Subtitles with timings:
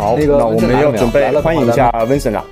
[0.00, 2.42] 好，那个那我们要准备欢迎一下温森了。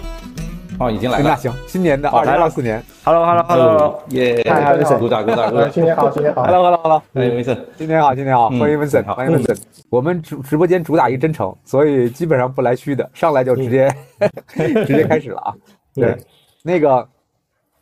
[0.79, 1.31] 哦，已经来了。
[1.31, 4.45] 那行，新年的二零二四年，Hello，Hello，Hello，耶！
[4.47, 5.73] 嗨嗨，温森，鼓掌，鼓掌，鼓掌！
[5.73, 9.57] 新年好，新年好，Hello，Hello，Hello，哎，温森，新年好，新年好，欢迎温森，欢迎温森。
[9.89, 13.91] 我们直直播间主打一真诚，所以基本上不来虚的，上来就直接
[14.55, 15.55] 直接开始了啊。
[15.95, 16.15] 对，
[16.63, 17.09] 那个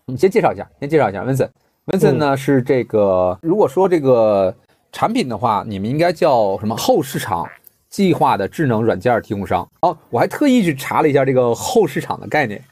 [0.06, 1.50] 你先介绍一下，先介绍一下温森。
[1.86, 4.54] 温森呢是这个，如果说这个
[4.92, 6.76] 产品的话，你们应该叫什么？
[6.76, 7.44] 后市场
[7.96, 9.66] 计划的智能软件提供商。
[9.80, 12.62] 哦，我还特意去查了一下这个后市场的概念。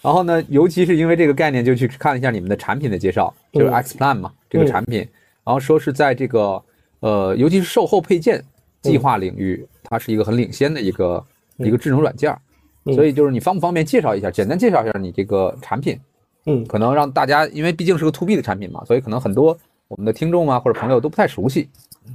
[0.00, 5.06] 然后呢，尤其是因为这个概念，就去看了一下你们的产品的介绍，就是 X Plan 嘛，这个产品。
[5.44, 6.62] 然后说是在这个
[7.00, 8.42] 呃，尤其是售后配件
[8.80, 11.22] 计划领域，它是一个很领先的一个
[11.58, 12.34] 一个智能软件。
[12.94, 16.00] 所以就是你方不方便介绍一下，简单介绍一下你这个产品？
[16.46, 19.54] 嗯，可能让大家，因为毕竟是个 To B 的产品嘛，所以可能很多
[19.88, 21.68] 我们的听众啊或者朋友都不太熟悉。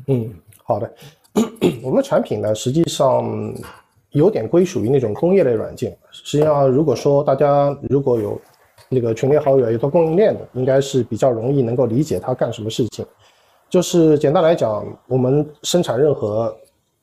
[0.08, 0.92] 嗯，好的。
[1.84, 3.54] 我们的产品呢，实际上。
[4.12, 5.94] 有点归属于那种工业类软件。
[6.10, 8.40] 实际上，如果说大家如果有
[8.88, 13.06] 那个群里好友有做供应链的，应该是比较容易能够理解它干什么事情。
[13.70, 16.56] 就是简单来讲，我们生产任何，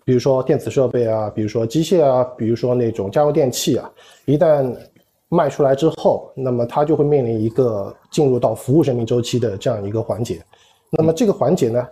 [0.06, 3.90] 比如说电子设备啊，比如说机械啊，比如说那种家用电器啊，
[4.24, 4.74] 一旦
[5.28, 10.42] 卖出来之后，那么它就会面临一个进入到服务生命周期的这样一个环节。
[10.88, 11.86] 那么这个环节呢，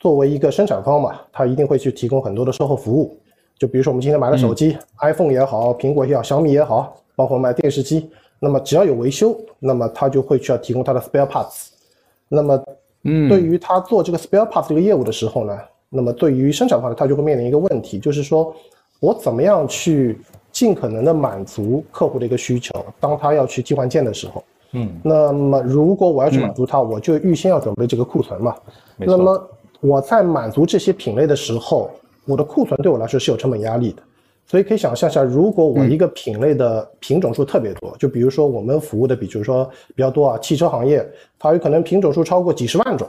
[0.00, 3.16] 作为一个生产方嘛，它一定会去提供很多的售后服务。
[3.58, 11.68] 就比如说我们今天买了手机，iPhone 也好，苹果也好，小米也好，包括买电视机，那么只要有维修，那么它就会去要提供它的 spare parts。
[12.26, 12.64] 那么，
[13.02, 15.58] 嗯，对于他做这个 spare parts 这个业务的时候呢，
[15.90, 18.54] 那么对于生产方呢，他就会面临一个问题，就是说
[19.00, 20.18] 我怎么样去
[20.50, 28.54] 尽可能的满足客户的一个需求，当他要去替换件的时候，嗯，那么如果我要去满足他，我就预先要准备这个库存嘛。
[28.96, 29.50] 那么
[29.80, 31.90] 我在满足这些品类的时候。
[32.26, 34.02] 我的库存对我来说是有成本压力的，
[34.46, 41.04] 所以可以想象一下，如果我一个品类的品种数特别多，就比如说我们服务的，比如说比较多啊，汽车行业，
[41.38, 43.08] 它有可能品种数超过几十万种，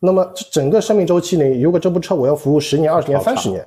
[0.00, 3.64] 那么整个生命周期里，如果这部车我要服务十年、二十年、三十年，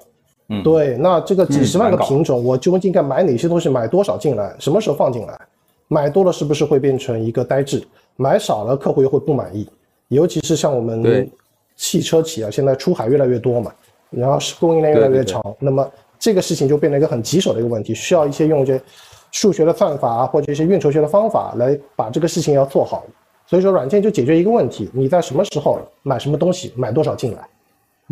[0.50, 5.40] 嗯，对，那这个几十万个品种，我究竟该买哪些东西，买多少进来，什么时候放进来？
[5.88, 7.82] 买多了是不是会变成一个呆滞？
[8.18, 9.68] 买少了客户又会不满意？
[10.10, 11.30] 尤其是像我们
[11.78, 13.72] 汽车企业，现在出海越来越多嘛。
[14.10, 15.86] 然后是供应链越来越长，那么
[16.18, 18.82] 这个事情就变成一个很棘手的一个问题，需要一些用一些
[19.32, 23.06] 数学的算法或者一些运筹学的方法来把这个事情要做好。
[23.46, 27.48] 所以说，软件就解决一个问题：你在什么时候买什么东西，买多少进来，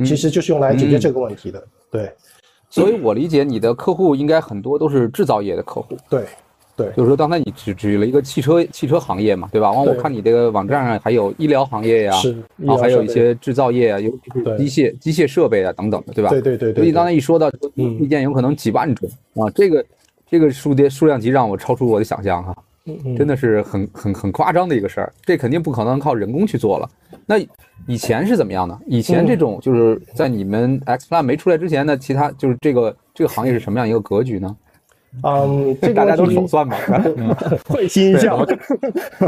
[0.06, 1.64] 其实就是用来解决这个问题的。
[1.90, 2.12] 对，
[2.70, 5.96] 所以我理解你的客户应该很多都是制造业的客户。
[6.10, 6.26] 对。
[6.76, 9.72] 对，就是说刚才你举举了一个汽车汽车行业嘛，对吧？
[9.72, 16.30] 完我看你这个网站上还有医疗行业呀，是，然后还有一些制造业啊，尤其是机械机械设备啊等等的，对吧？
[16.30, 16.74] 对对对。
[16.74, 19.86] 所以刚才一说到意件有可能几万种啊，这个
[20.30, 22.56] 这个数的数量级让我超出我的想象哈，
[23.18, 26.90] 真的是很很很夸张的一个事儿，这肯定不可能靠人工去做了。
[27.26, 27.38] 那
[27.88, 28.78] 以前是怎么样的？
[28.86, 34.56] 以前这种就是在你们 X Plan 没出来之前呢，其他就是这个这个行业是什么样一个格局呢？
[35.24, 36.78] 嗯，这大家都手算吧，
[37.68, 38.46] 会心一笑，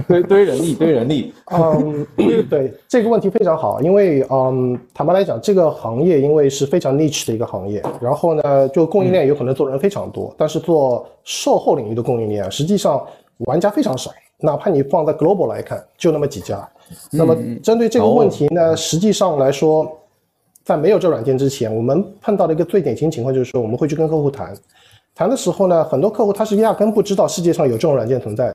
[0.07, 1.33] 堆堆人力，堆人力。
[1.51, 13.03] 嗯，对这个问题非常好，因为嗯，坦白来讲，这个行业因为是非常 niche 的一个行业，然后呢，就供应链有可能做人非常多，但是做售后领域的供应链，实际上
[13.39, 16.67] 玩家非常少，哪怕你放在 global 来看，就那么几家。
[17.11, 19.89] 那么针对这个问题呢，实际上来说，
[20.63, 24.53] 在没有这软件之前，我们碰到的一个最典型情况就是说，我们会去跟客户谈。
[25.17, 28.53] 谈的时候呢，很多客户他是压根不知道世界上有这种软件存在。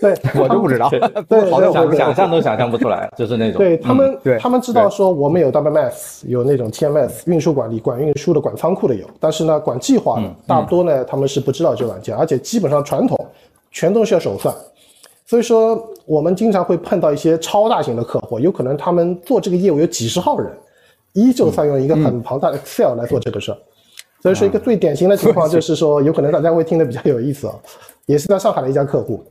[0.00, 0.88] 对， 我就不知道，
[1.28, 3.58] 对，好想想象都想象不出来，就是那种。
[3.58, 13.18] 对他们，他们知道说我们有 WMS，有那种 TMS 运输管理、管运输的、管仓库的有，但是呢，管计划的大多呢，他们是不知道这软件，而且基本上传统
[13.72, 14.54] 全都是要手算。
[15.26, 20.48] 所以说，我们经常会碰到一些超大型的客户，有可能他们做这个业务有几十号人，
[21.12, 23.58] 依旧在用一个很庞大的 Excel 来做这个事儿。
[24.22, 27.54] 所以说，一个最典型的情况就是说，有可能大家会听得比较有意思啊，
[28.06, 29.24] 也是在上海的一家客户，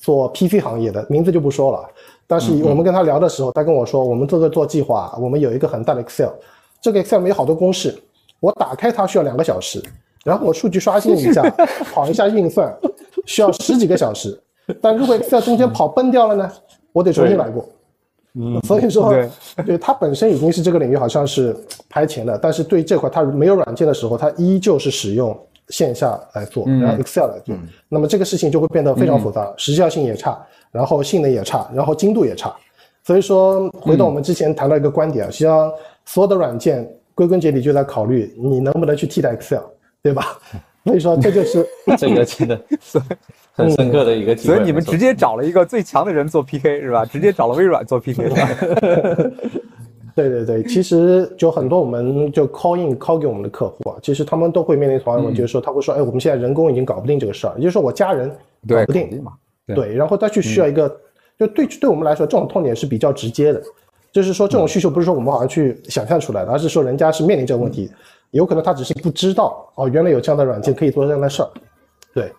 [0.00, 1.88] 做 PC 行业的，名字就不说了。
[2.26, 6.30] 但是我们跟他聊的时候，他跟我说，我们这个做计划，我们有一个很大的 Excel，
[6.80, 7.94] 这个 Excel 有好多公式，
[8.40, 9.82] 我打开它需要两个小时，
[10.24, 11.42] 然后我数据刷新一下，
[11.92, 12.74] 跑一下运算，
[13.26, 14.40] 需要十几个小时。
[14.80, 16.50] 但如果 Excel 中间跑崩掉了呢，
[16.92, 17.68] 我得重新来过。
[18.34, 19.12] 嗯，所以说，
[19.66, 21.54] 对它本身已经是这个领域好像是
[21.88, 25.38] 排前的，但是对这块它没有软件的时候，它依旧是使用
[25.68, 27.54] 线下来做，然后 Excel 来做。
[27.88, 30.40] 那么这个事情就会变得非常复杂，时效性也差，
[30.70, 32.54] 然后性能也差，然后精度也差。
[33.04, 35.70] 所以说，回到我们之前谈到一个观点啊，实际上
[36.04, 39.60] 所有的软件归根结底就在考虑你能不能去替代 Excel，
[40.02, 40.38] 对吧？
[40.84, 42.60] 所以说这就是这个真的
[43.52, 44.54] 很深刻的一个体会。
[44.54, 47.04] 所以你们直接找了一个最强的人做 PK 是吧？
[47.04, 48.28] 直接找了微软做 PK。
[50.14, 58.28] 对对对，其实就很多我们就 call in call 给我们的客户啊，其实他们都会面临同样的问题，就是说他会说，哎，我们现在人工已经搞不定这个事儿，也就是说我家人
[58.68, 59.32] 搞不定嘛，
[59.74, 60.86] 对，然后他去需要一个，
[61.38, 63.62] 就对对我们来说，这种痛点是比较直接的，
[64.12, 67.90] 就是说这种需求不是说我们好像去想象出来的，而是说人家是面临这个问题，
[68.32, 71.48] 有可能他只是不知道哦，原来有这样的软件可以做这样的事儿，
[72.12, 72.30] 对。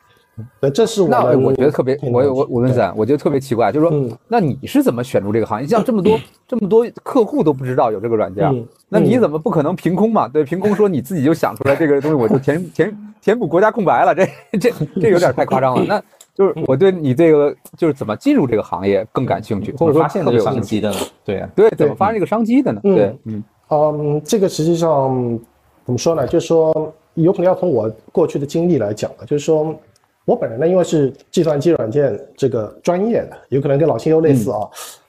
[0.60, 5.68] 对，这是我那我觉得特别，我我我问三，我觉得特别奇怪，就是说，那你是怎么选入这个行业？
[5.68, 10.28] 像这么多 这么多客户都不知道有这个软件，那你怎么不可能凭空嘛？
[10.28, 14.26] 对，凭空说你自己就想出来这个东西，我就填 填填补国家空白了，这
[14.58, 15.86] 这这有点太夸张了。
[15.86, 16.04] 那
[16.34, 20.98] 就是 我对你这个就是怎么进入这个行业更感兴趣，或者说发现这个商机的呢？
[21.24, 22.82] 对呀，对，怎么发现这个商机的呢？
[22.82, 25.40] 对，嗯嗯，这个实际上
[25.86, 26.26] 怎么说呢？
[26.26, 29.76] 就是说有可能要从我过去的经历来讲了，就是说。
[30.26, 34.60] 我本人呢，因为是计算机软件这个专业的，有可能跟老秦又类似啊。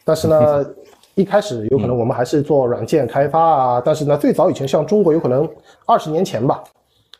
[0.04, 0.66] 但是呢，
[1.14, 3.82] 一开始有可能我们还是做软件开发啊。
[3.84, 5.48] 但是呢，最早以前像中国，有可能
[5.86, 6.64] 二十年前吧，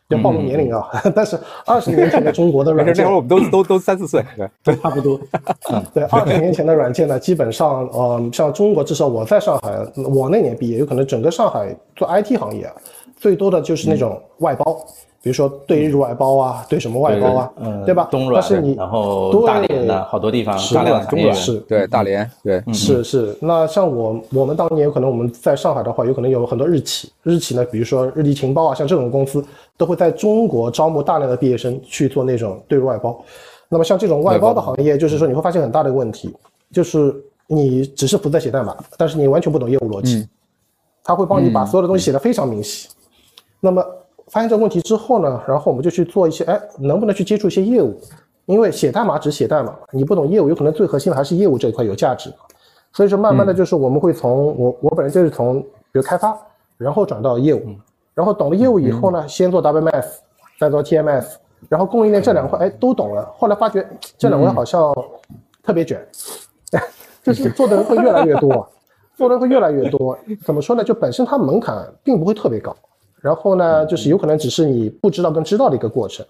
[0.09, 0.89] 要暴露年龄啊。
[1.15, 4.23] 但是二十年前的中国的软件，那会儿我们都都都三四岁，
[4.61, 5.17] 对， 差不多。
[5.93, 9.79] 对，二十年前的软件呢，基本上，呃，像中国，至少我在上海，
[10.13, 12.69] 我那年毕业，有可能整个上海做 IT 行业，
[13.15, 14.85] 最多的就是那种外包。
[15.25, 17.51] 比如说对日外包啊，对什么外包啊，
[17.83, 18.07] 对吧？
[18.11, 23.35] 东软，但是你然后大连的好多地方，大连中软是，对大连，对，是是。
[23.41, 29.43] 那像我我们当年有可能我们在上海的话，有可能有很多日企，日企呢，比如说日立情报啊，像这种公司
[29.77, 33.19] 都会在中国招募大量的毕业生去做那种对日外包。
[33.67, 36.31] 那么像这种外包的行业，就是说你会发现很大的一个问题，
[36.71, 37.11] 就是
[37.47, 40.27] 你只是负责写代码，但是你完全不懂业务逻辑，
[41.03, 42.89] 他会帮你把所有的东西写得非常明细。
[43.59, 43.83] 那么
[44.27, 47.95] 发现这个问题之后呢，然后我们就去做一些，哎，能不能去接触一些业务？
[48.45, 52.31] 因为写代码只写代码，你不懂业务，有可能最核心的还是业务这一块有价值。
[52.93, 56.37] 所以说，慢慢的就是我们会从我我本人就是从比如开发，
[56.77, 57.75] 然后转到业务，
[58.13, 60.05] 然后懂了业务以后呢，先做 WMS，
[60.59, 61.25] 再做 TMS，
[61.67, 63.31] 然后供应链这两块哎都懂了。
[63.37, 63.87] 后来发觉
[64.17, 64.93] 这两块好像
[65.63, 65.99] 特别卷，
[67.23, 68.67] 就是做的人会越来越多，
[69.17, 70.17] 做的人会越来越多。
[70.43, 70.83] 怎么说呢？
[70.83, 72.75] 就本身它门槛并不会特别高。
[73.25, 76.23] 然后呢，就是有可能只是你不知道跟知道的一个过程，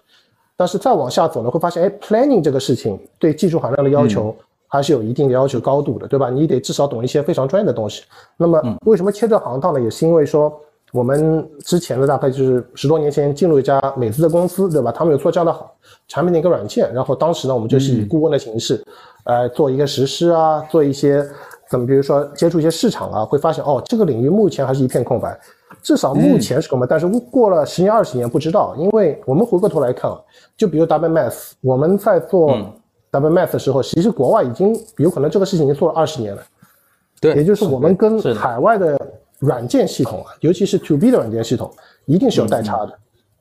[0.56, 4.34] 但是再往下走呢，会发现，哎，planning 这个事情对技术含量的要求
[4.66, 6.30] 还是有一定的要求高度的，对吧？
[6.30, 8.02] 你得至少懂一些非常专业的东西。
[8.38, 9.80] 那么为什么切这行当呢？
[9.82, 10.50] 也是因为说
[10.90, 14.90] 我们之前的大概就是十多年前进入一家美资的公司，对吧？
[14.90, 15.70] 他们有做这样的好
[16.08, 18.82] 产品的一个软件，然后当时呢，我们就是以顾问的形式，
[19.24, 21.22] 呃，做一个实施啊，做一些
[21.68, 25.38] 怎么，比如说接触一些市场啊，会发现哦，这个领域目前还是一片空白。
[25.86, 30.18] 至少目前是空白，但是过了十年二十年不知道，因为我们回过头来看啊，
[30.56, 32.58] 就比如 WMS，我们在做
[33.12, 36.42] WMS 的时候，其实国外已经有可能这个事情已经做了二十年了。
[37.20, 39.00] 对，也就是我们跟海外的
[39.38, 41.70] 软件系统啊，尤其是 To B 的软件系统，
[42.06, 42.92] 一定是有代差的，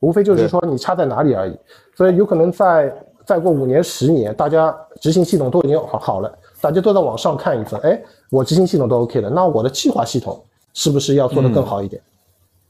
[0.01, 1.57] 无非就是说你差在哪里而已。
[1.95, 2.95] 所以有可能在
[3.25, 4.71] 再过五年十年，大家
[5.01, 6.31] 执行系统都已经好好了，
[6.61, 7.99] 大家都在往上看一份，哎，
[8.29, 10.39] 我执行系统都 OK 了，那我的计划系统
[10.75, 11.99] 是不是要做得更好一点？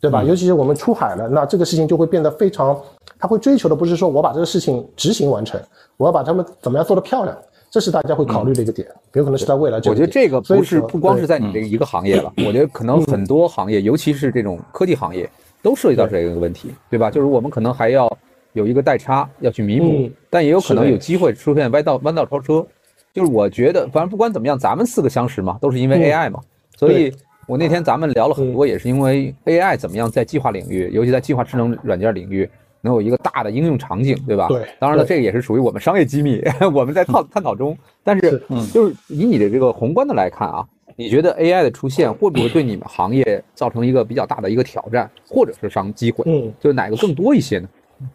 [0.06, 0.24] 对吧？
[0.24, 2.80] 尤其是我们出海了，那这个事情就会变得非常，
[3.18, 5.60] 他会追求的不是说我把这个事情执行完成，
[5.98, 7.36] 我要把他们怎么样做得漂亮，
[7.72, 9.78] 这是大家会考虑的一个点，有可能是在未来。
[9.78, 15.28] 我觉得这个不是不光是在你这个一个行业了，我觉得可能很多行业，尤其是这种科技行业，
[15.64, 17.10] 都涉及到这个问题，对吧？
[17.10, 18.08] 就是我们可能还要
[18.54, 22.64] 有一个代差要去弥补，但也有可能有机会出现弯道弯道超车。
[23.12, 26.40] 就是我觉得，反正不管怎么样，咱们四个相识嘛，都是因为 AI 嘛，
[26.78, 27.12] 所以。
[27.48, 32.50] 我那天咱们聊了很多，也是因为 AI 怎么样在计划领域，尤其在计划智能软件领域，
[32.82, 34.48] 能有一个大的应用场景，对吧？
[34.48, 34.66] 对。
[34.80, 36.42] 当然了，这个也是属于我们商业机密，
[36.74, 37.78] 我们在探 探讨中。
[38.04, 38.42] 但是，
[38.74, 46.24] 就是以你的这个宏观的来看啊，你觉得 AI 的出现会不会对你们行业造成一个比较大的一个挑战，或者是商机会？
[46.26, 47.70] 嗯，就是哪个更多一些呢？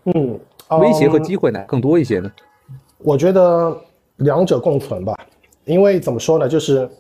[0.06, 0.38] 嗯，
[0.80, 2.30] 威胁和机会呢更多一些呢？
[2.98, 3.76] 我觉得
[4.16, 5.16] 两者共存吧，
[5.66, 6.90] 因为怎么说呢，就是。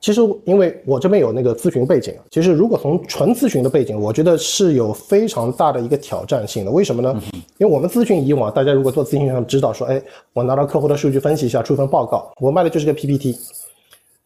[0.00, 6.70] 其实，因为我这边有那个咨询背景，其实如果从纯咨询的背景，我觉得是有非常大的一个挑战性的。
[6.70, 7.14] 为什么呢？
[7.58, 10.02] 因为我们咨询以往，大家如果做咨询，上知道说，哎，
[10.32, 13.36] 我拿到客户的数据分析一下，出一份报告，我卖的就是个 PPT。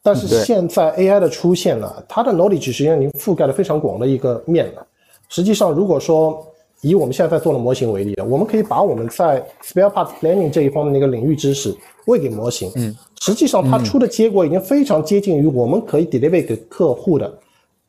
[0.00, 4.86] 但是现在 AI 的出现了，它的 knowledge 实际上已经覆盖了非常广的一个面了。
[5.28, 6.46] 实际上，如果说
[6.84, 11.74] 以我们现在在做的模型为例，我们可以把我们在 spare parts planning 这一方面的一个领域知识
[12.06, 12.94] 喂给模型，嗯。
[13.22, 17.38] 实际上，它出的结果已经非常接近于我们可以 deliver 给客户的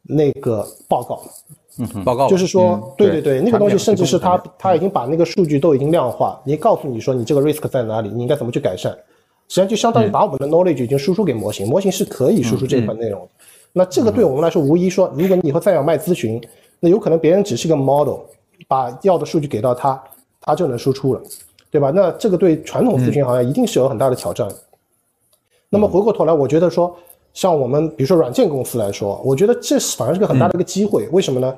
[0.01, 1.21] 那个报告。
[1.77, 8.93] 嗯报告就是说，对对对，那个东西甚至是他他已经把那个数据都已经量化，你告诉你说你这个 risk 在哪里，你应该怎么去改善，
[9.49, 13.27] 实际上就相当于把我们的 knowledge 已经输出给模型，模型是可以输出这一块内容的。
[13.73, 16.41] 那这个对我们来说，无疑说，如果你以后再要卖咨询，
[16.79, 18.19] 那有可能别人只是个 model，
[18.67, 20.01] 把要的数据给到他，
[20.41, 21.21] 他就能输出了，
[21.69, 21.91] 对吧？
[21.93, 24.55] 那这个对传统咨询行业一定是有很大的挑战的。
[25.69, 26.95] 那么回过头来，我觉得说，
[27.33, 31.07] 像我们比如说软件公司来说，我觉得这是反而是个很大的一个机会。
[31.11, 31.55] 为什么呢？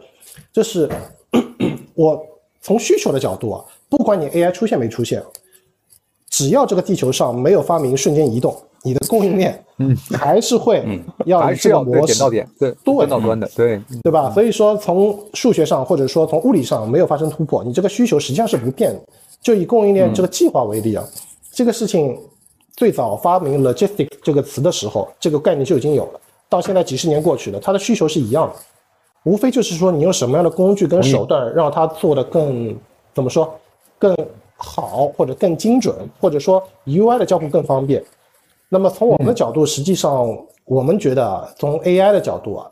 [0.52, 0.90] 就是
[1.94, 2.26] 我
[2.62, 5.24] 从需求的角度啊，不管你 AI 出现没出现，
[6.29, 10.84] 只要这个地球上没有发明瞬间移动，你的供应链，嗯，还是会
[11.25, 12.13] 要以这个还是要对模式。
[12.13, 12.77] 点到点，对，对。
[12.84, 14.31] 端到端的，对，对吧？
[14.31, 19.01] 所以说从数学上或者说从物理上没有发生突破，你这个需求实际上是不变的。
[19.41, 21.03] 就以供应链这个计划为例啊，
[21.51, 22.19] 这个事情
[22.75, 26.19] 最早发明 logistic 这个词的时候，这个概念就已经有了，
[26.50, 28.53] 到现在几十年过去了，它的需求是一样的，
[29.24, 32.75] 无非就是说你用什么样的工具跟手段让它做得更
[33.13, 33.53] 怎么说
[34.00, 34.15] 更
[34.58, 38.04] 好，或者更精准，或者说 UI 的交互更方便。
[38.70, 42.70] 那么从我们的角度，实际上我们觉得啊，从 AI 的角度啊，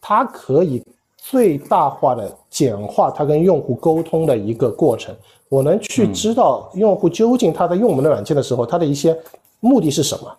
[0.00, 0.82] 它可以
[1.16, 5.14] 最大化的简化它跟用户沟通的一个过程。
[5.48, 9.16] 我能去知道用户究竟他在用我们的软件的时候，他的一些
[9.60, 10.32] 目的是什么。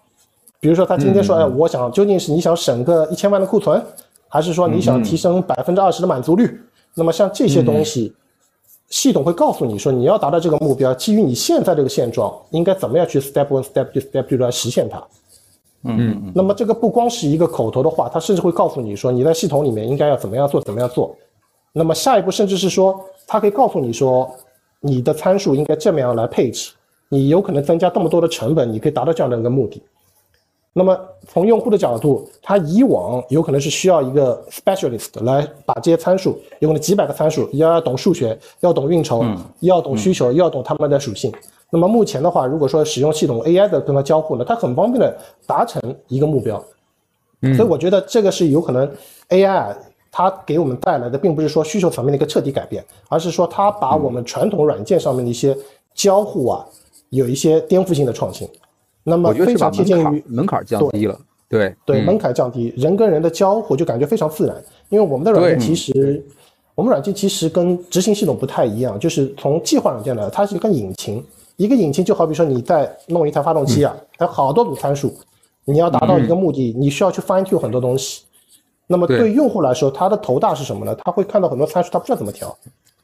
[0.60, 3.84] 比如说，他今天说，哎，我想究竟是你想省个一千万的库存，
[4.30, 6.60] 还是说你想提升百分之二十的满足率？
[6.94, 8.14] 那么像这些东西，
[8.91, 15.01] 系统会告诉你说，你要达到这个目标，基于你现在这个现状，应该怎么样去 step one、step two、step two 来实现它。
[15.83, 21.15] 嗯，那么这个不光是一个口头的话，它甚至会告诉你说你在系统里面应该要怎么样做，怎么样做。
[21.74, 24.29] 那么下一步甚至是说，它可以告诉你说
[24.81, 26.74] 你的参数应该这么样来配置，
[27.07, 29.81] 你有可能增加这么多的成本，你可以达到这样的一个目的。
[30.74, 30.98] 那么
[31.28, 39.22] 从用户的角度，他以往有可能是需要一个 specialist 来把这些参数，有可能几百个参数，要懂数学，要懂运筹，
[39.60, 41.30] 要懂需求，要懂他们的属性。
[41.70, 46.63] 那么目前的话，如果说使用系统 AI 的跟它交互呢，它很方便的达成一个目标。
[47.42, 48.90] 所以我觉得这个是有可能
[49.28, 49.78] AI 啊，
[50.10, 55.58] 它给我们带来的并不是说需求层面的一个彻底改变，而是说它把我们传统软件上面的一些
[55.94, 56.66] 交互啊，
[57.10, 58.48] 有一些颠覆性的创新。
[59.03, 64.55] 那么非常贴近于槛门槛降低了，对对，门槛降低，人跟人的交互就感觉非常自然。
[64.89, 66.24] 因为我们的软件其实，
[66.75, 71.24] 我们软件其实跟执行系统不太一样，就是从计划软件来，它是一个引擎。
[71.58, 75.13] 一个引擎就好比说你在弄一台发动机啊，它有好多组参数，
[75.65, 78.24] 你要达到一个目的，你需要去 fine tune 很多东西。
[78.88, 80.96] 那么对对用户来说，他的头大是什么呢？
[81.03, 82.58] 他会看到很多参数，他不知道怎么调。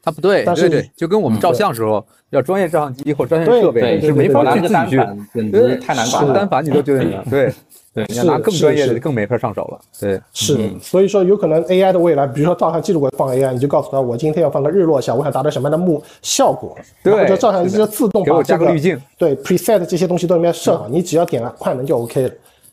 [0.08, 6.34] 它不对，但是对对，就跟我们照相时候要专业照相机或专业设备对是没法去自己去，单反简直太难搞了。
[6.34, 7.52] 单反你都觉得对
[7.92, 22.30] 对，你要拿是更专业的更没法上手了，对，是，所以说有可能 AI 的未来，比如说照相机如果放 AI，你就告诉他我今天要放个日落下，我想达到什么样的目效果，对这照相机就自动给我把这个加个滤镜，对 preset 这些东西都里面设好，你只要点了快门就 OK 了。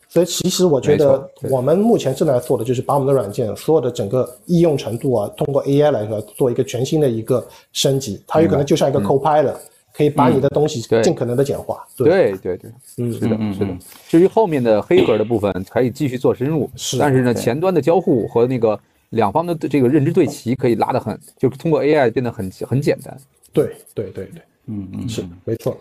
[0.07, 9.55] 所以其实我觉得我们目前正在做的就是把我们的软件所有的整个易用程度啊，通过 AI 来说做一个全新的一个升级，它有可能就像一个 Copilot，
[9.93, 11.85] 可以把你的东西尽可能的简化。
[11.97, 13.77] 对对对，嗯是的嗯，是的。
[14.07, 23.17] 至于后面的黑盒的部分，可以继续做深入，是但是呢，前端的交互和那个两方的这个认知对齐可以拉得很，就是通过 AI 变得很很简单。
[23.51, 25.75] 对对对对，嗯嗯，是没错。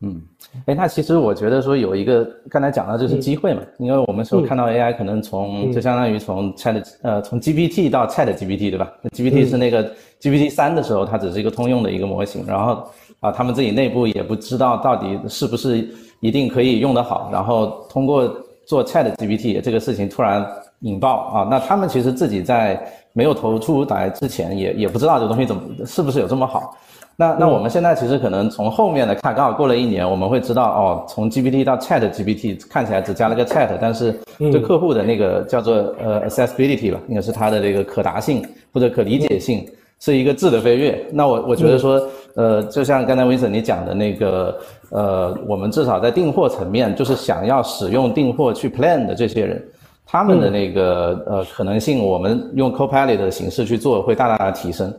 [0.00, 0.20] 嗯，
[0.66, 8.92] 哎，那其实我觉得说有一个刚才讲到就是机会嘛，因为我们说看到 AI 可能从就相当于从 Chat 呃从 GPT 到 Chat GPT 对吧？
[9.02, 12.84] 那 GPT 是那个 GPT 三的时候，它只是一个通用的一个模型，然后
[13.20, 15.88] 啊他们自己内部也不知道到底是不是
[16.20, 18.28] 一定可以用得好，然后通过
[18.66, 20.44] 做 Chat GPT 这个事情突然
[20.80, 22.80] 引爆啊，那他们其实自己在
[23.12, 26.76] 没有投出来之前也也不知道这个东西怎么是不是有这么好。
[27.16, 39.68] 那那我们现在其实可能从后面的看，刚好过了一年，我们会知道哦，从 GPT 到 Chat GPT 看起来只加了个 Chat，但是对客户的那个叫做呃 accessibility 吧，应该是它的这个可达性或者可理解性
[39.98, 41.04] 是一个质的飞跃。
[41.12, 42.00] 那我我觉得说，
[42.36, 44.58] 呃，就像刚才 Vincent 你讲的那个，
[44.88, 49.62] 呃，我们至少在订货层面，就是想要使用订货去 plan 的这些人。
[50.12, 54.92] 他们的那个呃可能性，我们用 Copilot 的形式去做，会大大的提升。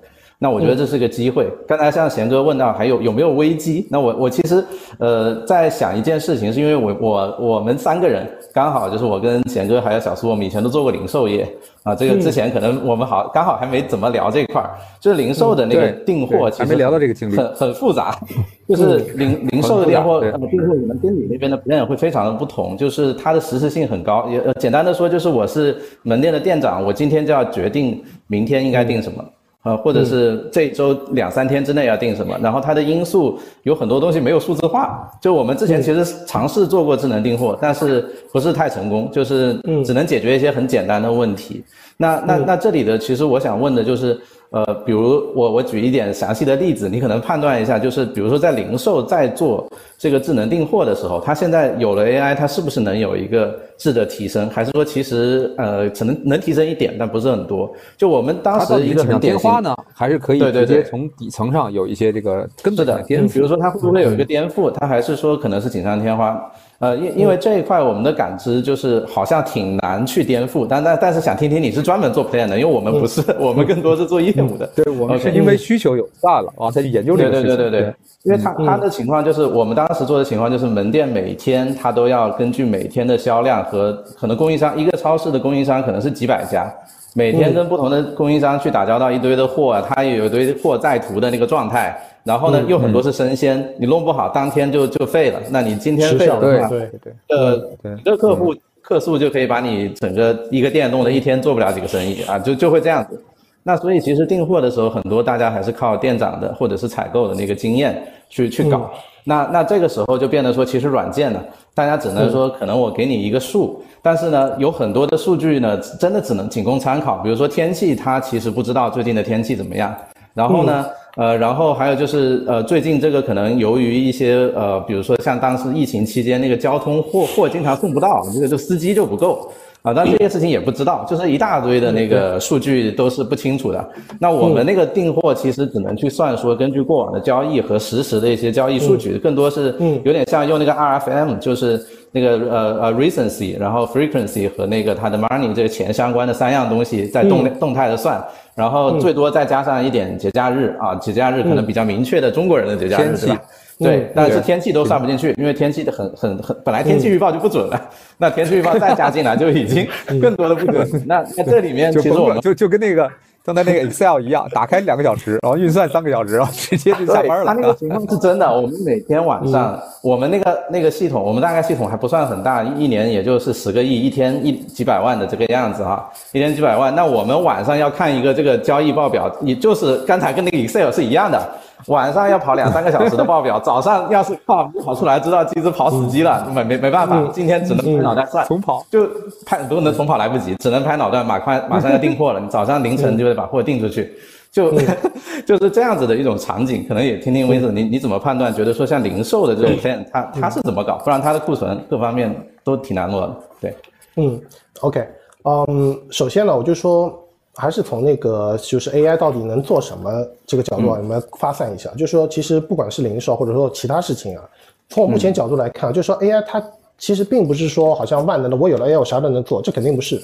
[0.44, 1.48] 那我觉得这是个机会。
[1.68, 4.66] 刚才像贤哥问到还有有没有危机，那我我其实
[4.98, 11.48] 呃在想一件事情，是因为我我我们三个人刚好就是我跟贤哥还有小苏，我们以前都做过零售业
[11.84, 11.94] 啊。
[11.94, 18.20] 这个之前可能我们好刚好还没怎么聊这块儿，就是零售的那个订货，其实还没聊到这个经历，很很复杂。
[18.68, 24.28] 就是零零售的订货，呃，订货你们跟你那边的 plan 会非常的不同，就是它的实时性很高。
[24.28, 29.24] 也呃简单的说，就是我是门店的店长，我今天就要决定明天应该订什么。
[29.64, 35.08] 呃，或者是这周两三天之内要定什么，然后它的因素有很多东西没有数字化。
[35.22, 39.54] 就我们之前其实尝试做过智能订货，但是不是太成功，就是
[39.86, 41.64] 只能解决一些很简单的问题。
[42.02, 44.20] 那那那这里的其实我想问的就是。
[44.54, 49.66] 呃，比如我我举一点详细的例子，你可能判断一下，就是比如说在零售在做
[49.98, 54.50] 这个智能订货的时候，它现在有了 AI，它是不是能有一个质的提升？
[54.50, 57.72] 还是说其实呃可能能提升一点，但不是很多？
[57.96, 63.32] 就我们当时一个很典型呢，还是可以直接从底层上有一些这个根本的颠覆。
[63.32, 64.70] 比如说它会不会有一个颠覆？
[64.70, 66.38] 它还是说可能是锦上添花？
[66.82, 74.68] 呃，因因为这一块我们的感知就是好像挺难去颠覆，但但但是想听听你是专门做 plan 的，因为我们不是， 我们更多是做业务的。
[74.76, 77.56] 对，我们是因为需求有大了啊，才去研究这个事情。
[77.56, 86.74] 对对对对，因为他他的情况就是我们当时做的情况就是门店每天他都要根据每天的销量和可能供应商一个超市的供应商可能是几百家，
[87.14, 91.96] 每天跟不同的供应商去打交道，一堆的货，他也有一堆货在途的那个状态。
[92.24, 95.40] 然后呢，又很多是生鲜，你弄不好当天就就废了。
[95.50, 103.20] 那你今天废了的话，对对对，呃，你的客户客诉就可以把你整个一个店弄得一天做不了几个生意啊，就就会这样子。
[103.64, 108.92] 那所以其实订货的时候，很多大家还是靠店长的或者是采购的那个经验去去搞。
[109.24, 111.40] 那那这个时候就变得说，其实软件呢，
[111.74, 117.18] 大家只能说可能我给你一个数，但是呢，有很多的数据呢，真的只能仅供参考。
[117.18, 119.96] 比如说天气，它其实不知道最近的天气怎么样。
[120.36, 120.86] 然后呢？
[121.16, 129.52] 呃，然后还有就是，呃，最近这个可能由于一些呃，比如说像当时疫情期间那个交通货货经常送不到，这个就司机就不够。
[129.82, 133.90] 啊，但这些事情也不知道，就是一大堆的那个数据都是不清楚的。
[134.20, 139.74] 那我们那个订货其实只能去算说，根据过往的交易和实时的一些交易数据，更多是
[140.04, 148.24] 有点像用那个 RFM，就是那个呃呃 recency，然后 frequency 和那个它的 money 这个钱相关的三样东西在动动态的算。
[148.54, 153.42] 然后最多再加上一点节假日啊，节假日可能比较明确的中国人的节假日是吧？
[153.82, 159.88] 对，但是天气都算不进去，因为天气的很很很，本来天气预报就不准了， 那天气预报再加进来就已经
[160.22, 160.88] 更多的不准。
[161.08, 163.10] 那那这里面其实我们就就跟那个。
[163.44, 167.46] 刚才那个 Excel 一样，打开两个小时，然后运算三个小时，然后直接就下班了。
[167.48, 168.46] 他那个情况是真的。
[168.56, 176.94] 我们每天晚上，我们那个那个系统，我们大概系统还不算很大，一年也就是十个亿，一天一几百万的这个样子哈，一天几百万。
[176.96, 181.42] 那我们晚上要看一个这个交易报表，也就是刚才跟那个 Excel 是一样的。
[181.88, 189.08] 晚上要跑两三个小时的报表，早上要是跑跑出来，知道机子跑死机了，没没没办法，今天只能拍脑袋算，重跑就
[189.46, 194.14] 拍不能重跑来不及，只能拍脑袋，马快 马上要订货了，你早上凌晨就得把货订出去，
[194.52, 194.72] 就
[195.46, 198.54] 就是这样子的一种场景，可能也听听威子，你你怎么判断？
[198.54, 200.98] 觉得说像零售的这种 plan，它它是怎么搞？
[201.00, 203.36] 不然它的库存各方面都挺难落的。
[203.60, 203.76] 对，
[204.18, 204.40] 嗯
[204.82, 205.08] ，OK，
[205.44, 207.18] 嗯，首先呢，我就说。
[207.56, 211.90] 还是从那个就是 AI 到底能做什么这个角度啊，我们发散一下。
[211.92, 214.50] 就是说，其实不管是零售或者说其他事情啊，
[214.90, 216.64] 从我目前角度来看，就是说 AI 它
[216.98, 220.22] 其实并不是说好像万能的，我有了 AI 我啥都能做，这肯定不是。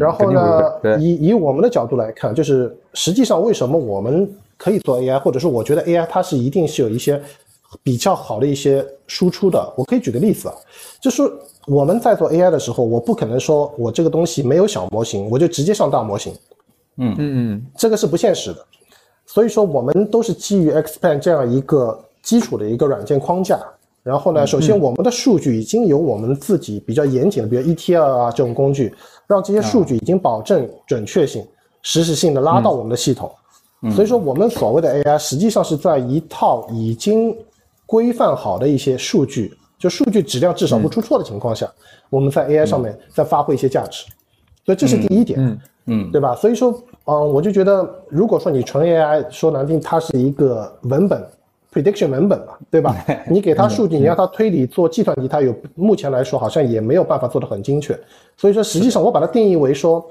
[0.00, 7.20] 然后呢，以以我们的角度来看，就是实际上为什么我们可以做 AI，或者说我觉得 AI 它是一定是有一些
[7.82, 9.72] 比较好的一些输出的。
[9.76, 10.54] 我可以举个例子啊，
[11.00, 11.22] 就是
[11.66, 16.32] 我们在做 AI 的时候，我不可能说我这个东西没有小模型，我就直接上大模型。
[16.98, 18.64] 嗯嗯嗯，这个是不现实的，
[19.26, 23.60] 所以说我们都是基于 Xplan 这样一个基础的一个软件框架。
[24.02, 28.94] 然后呢，首先我们的数据已经有我们自己比较严谨的，比如 ETL 啊这种工具，
[29.26, 31.44] 让这些数据已经保证准确性、
[31.82, 33.30] 实时性的拉到我们的系统。
[33.94, 37.36] 所以说我们所谓的 AI 实际上是在一套已经
[37.86, 41.72] 规范好的一些数据，就数据质量至少不出错的情况下，
[42.10, 44.04] 我们在 AI 上面再发挥一些价值。
[44.64, 45.38] 所以这是第一点。
[45.40, 46.34] 嗯嗯，对吧？
[46.34, 46.72] 所以说，
[47.04, 51.24] 嗯，我就觉得，如果说你纯 AI，说难听，它是一个文本
[51.72, 52.92] prediction 文本嘛，对吧？
[53.30, 57.96] 你给它数据，你让它推理做计算题，它有目前来说好像也没有办法做得很精确。
[58.36, 60.04] 所以说，实际上我把它定义为说，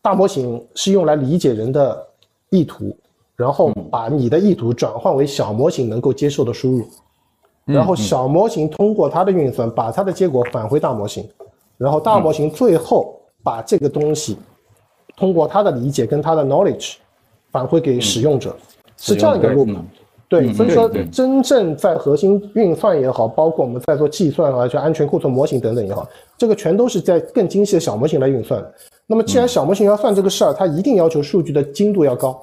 [0.00, 2.06] 大模型是用来理解人的
[2.50, 2.96] 意图，
[3.38, 6.86] 然后把你的意图转换为小模型能够接受的输入，
[7.64, 11.26] 然后小模型通过它的运算，把它的结果返回大模型，
[11.78, 13.14] 然后大模型最后。
[13.40, 14.36] 把这个东西
[15.16, 16.96] 通过它的理解跟它的 knowledge，
[17.50, 18.54] 返回给使用者，
[18.98, 19.64] 是这样一个路。
[19.64, 19.86] 嗯
[20.28, 28.74] 对，所以说真正在核心运算也好，包括我们在做计算啊，就安全库存模型等等也好，这个全都是在更精细的小模型来运算的。
[29.06, 32.38] 那么既然小模型要算这个事儿，它一定要求数据的精度要高，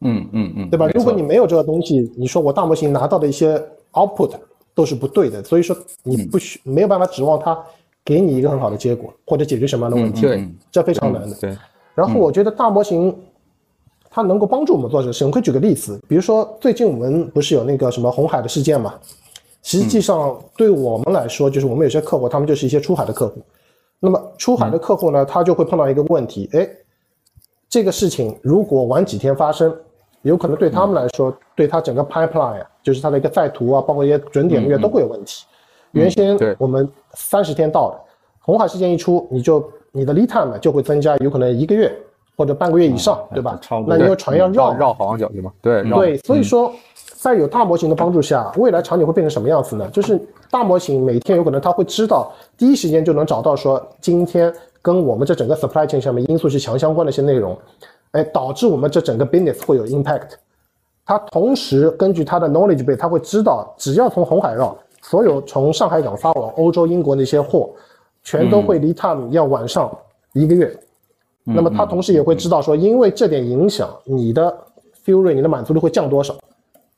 [0.00, 0.88] 嗯嗯嗯，对吧？
[0.94, 3.60] 如果你没有这个东西，你说我大模型拿到的一些
[3.92, 4.32] output
[4.74, 7.58] 都是不对的，所以说你不需没有办法指望它
[8.04, 11.34] 给你一个很好的结果或者解决什么样的问题，对这非常难的。
[11.40, 11.56] 对，
[11.94, 13.14] 然后我觉得大模型
[14.08, 15.24] 它能够帮助我们做这个事。
[15.24, 18.94] 我可以举个例子，比如说最近我们不是有那个什么红海的事件嘛？
[19.64, 23.42] 实际上对我们来说，就是我们有些客户，他们就是一些出海的客户。
[24.00, 26.66] 那么出海的客户呢，他就会碰到一个问题，哎，
[27.68, 29.76] 这个事情如果晚几天发生，
[30.28, 35.46] 有可能对他们来说，对他整个 pipeline 啊，就是他的一个在途啊，包括一些准点率都会有问题。
[35.92, 37.96] 原先我们三十天到的，
[38.40, 41.90] 红海事件一出，你就你的 lead time 就会增加，有可能一个月
[42.36, 43.82] 或者半个月以上，对吧超？
[43.86, 45.50] 那因为船要绕绕绕好久对吗？
[45.62, 49.88] 对，绕对，所以说在有大模型的帮助下，未来场景会变成什么样子呢？
[49.90, 57.58] 就是大模型每天有可能它会知道，第一时间就能找到说今天跟我们这整个 supply chain 上面因素是强相关的一些内容，
[58.12, 60.30] 哎，导致我们这整个 business 会有 impact。
[61.04, 67.70] 他同时根据他的 knowledge base，他会知道只要从红海绕，所有从上海港发往欧洲、英国那些货，
[68.22, 69.90] 全都会离 time 要晚上
[70.34, 70.78] 一个月。
[71.44, 74.54] 那么他同时也会知道说，因为这点影响，你的
[75.02, 76.36] fill rate、你的满足率会降多少。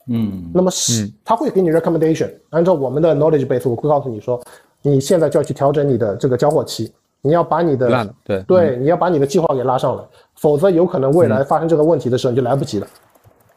[0.09, 0.51] 嗯。
[0.53, 4.41] 那么是他会给你 recommendation，按照我们的 knowledge base，我会告诉你说，
[4.83, 8.43] 你现在就要去调整你的这个交货期，你要把你的对。
[8.43, 10.03] 对，你要把你的计划给拉上来，
[10.41, 12.87] 否则有可能未来发生这个问题的时候你就来不及了。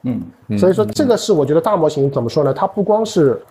[0.04, 0.22] 嗯
[0.58, 2.54] 所以说这个是我觉得大模型怎么说呢？
[2.54, 3.42] 它不光是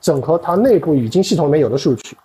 [0.00, 2.16] 整合它内部已经系统里面有的数据，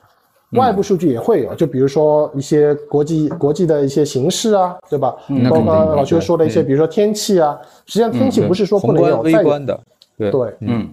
[0.52, 5.14] 外部数据也会有，就比如说一些国际国际的一些形势啊，对吧？
[5.50, 9.78] 包括老薛说的一些，比如说天气啊，实际上天气不是说不能有，微观的，
[10.18, 10.32] 对。
[10.32, 10.90] 对，嗯。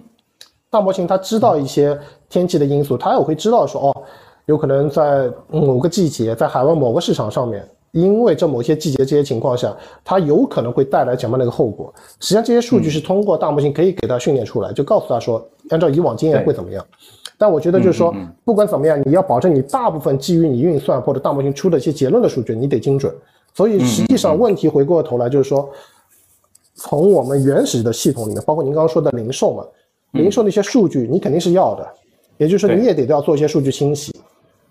[0.69, 1.97] 大模型它知道一些
[2.29, 4.03] 天气的因素，它也会知道说哦，
[4.47, 11.93] 有可能在某个季节，在海外某个市场上面，因为这某些季节这些情况下，它有可能会带来什么样的一个后果。
[12.19, 16.85] 实际上这些数据是通过大模型可以给它训练出来，就告诉它说，按照以往经验会怎么样。
[17.37, 23.13] 但我觉得就是说，不管怎么样，你要保证你大部分基于你运算或者大模型出的一些结论的数据，你得精准。
[23.53, 25.69] 所以实际上问题回过头来就是说，
[26.75, 29.65] 从我们原始的系统里面，包括您刚刚说的零售嘛，
[30.11, 31.85] 零售的一些数据你肯定是要的，
[32.37, 34.21] 也就是说你也得要做一些数据清洗，没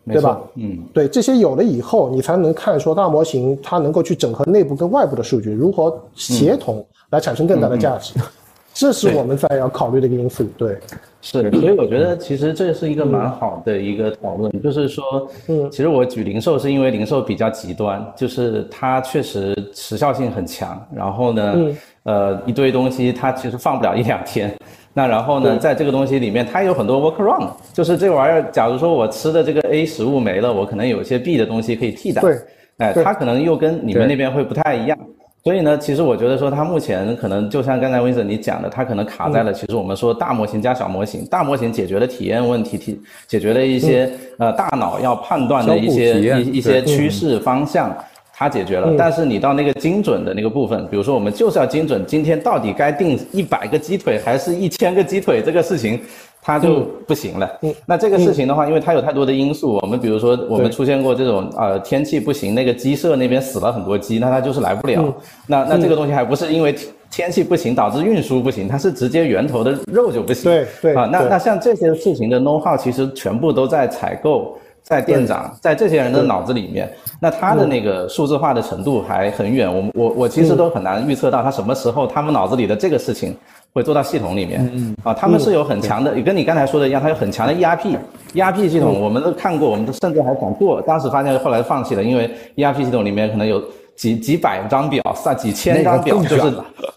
[0.07, 0.41] 对吧？
[0.55, 0.79] 嗯。
[0.93, 8.15] 对，这些有了以后，你才能看说大模型它能够去整合内部跟外部的数据，如何协同来产生更大的价值，
[8.73, 10.45] 这是我们在要考虑的一个因素。
[10.57, 10.79] 对，
[11.21, 15.05] 是，所以我觉得其实这是一个蛮好的一个讨论，就是说，
[15.49, 15.71] 嗯。
[15.71, 21.77] 其实我举零售是因为零售比较极端，就是它确实时效性很强，然后呢，嗯。
[22.05, 24.57] 呃，一堆东西它其实放不了一两天，
[24.93, 32.39] 那然后呢，在这个东西里面，它有很多 workaround，就是这玩意儿，假如说我吃的这个 A 食物没了，我可能有一些 B 的东西可以替代，对，
[32.79, 34.99] 哎，它可能又跟你们那边会不太一样。
[35.43, 47.97] 所以呢，其实我觉得说，它目前可能就像刚才 Vincent 你讲的，它可能卡在了，其实我们说大模型加小模型，大模型解决了体验问题，体解决了一些、呃大脑要判断的一些一一些趋势方向。
[48.41, 56.01] 它解决了，但是你到那个精准的那个部分，比如说我们就是要精准，今天到底该定一百个鸡腿还是一千个鸡腿，这个事情
[56.41, 57.47] 它就不行了。
[57.85, 65.15] 那这个事情的话，因为它有太多的因素，我们比如说我们出现过这种呃天气不行，那个鸡舍那边死了很多鸡，那它就是来不了。
[65.47, 70.51] 那那这个东西还不是因为天天气不行导致运输不行，它是直接源头的肉就不行。
[70.51, 74.57] 对对啊，那那像这些事情的 know how 其实全部都在采购。
[74.83, 76.91] 在店长，在这些人的脑子里面，
[77.21, 79.73] 那他的那个数字化的程度还很远。
[79.73, 83.37] 我我我其实都很难预测到他什么时候他们脑子里的这个事情
[83.73, 84.69] 会做到系统里面。
[84.75, 93.63] 嗯啊，他们是有很强的，也跟你刚才说的一样，他有很强的 ERP，ERP 系统我们都看过，我们都甚至还想做，当时发现后来放弃了，因为 ERP 系统里面可能有。
[94.01, 96.53] 几几百张表，上几千张表，就是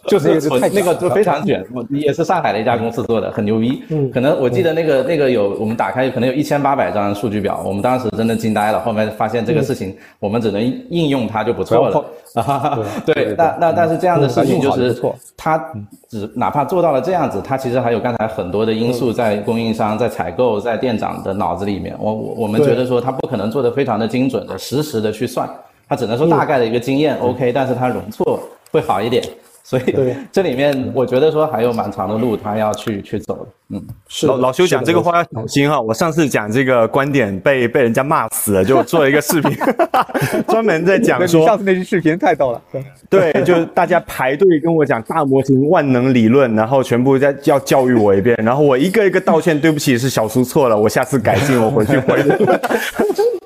[0.07, 3.83] 就是纯那个就非常卷，我也是上海的一家公司做的，很牛逼。
[3.89, 8.79] 嗯，可能我记得那个那个有我们打开可能有一千八百张数据表，我们当时真的惊呆了。
[8.79, 12.05] 后面发现这个事情我们只能应用它就不错了。
[12.35, 14.97] 啊，对，那那但是这样的事情就是
[15.35, 15.61] 它
[16.07, 21.97] 只哪怕做到了这样子，它其实还有刚才很多的因素在供应商、在采购、在店长的脑子里面。
[21.99, 25.49] 我我我们觉得说它不可能做的非常的精准的、实时的去算。
[25.93, 29.23] 它只能说大概的一个经验 OK，但是它容错会好一点
[29.63, 29.95] 所以
[30.31, 33.47] 这里面我觉得说还有蛮长的路，他要去去走的。
[33.69, 35.79] 嗯，是老老修讲这个话要小心哈。
[35.79, 39.51] 我上次讲这个观点被被人家骂死了，就做了一个视频，
[40.47, 41.45] 专门在讲说。
[41.45, 42.61] 上次那期视频太逗了。
[43.09, 52.21] 对，就是大家排队跟我讲大模型万能理论，然后全部在要教育我一遍，然后我一个一个道歉，对不起，是小叔错了，我下次改进，我回去回。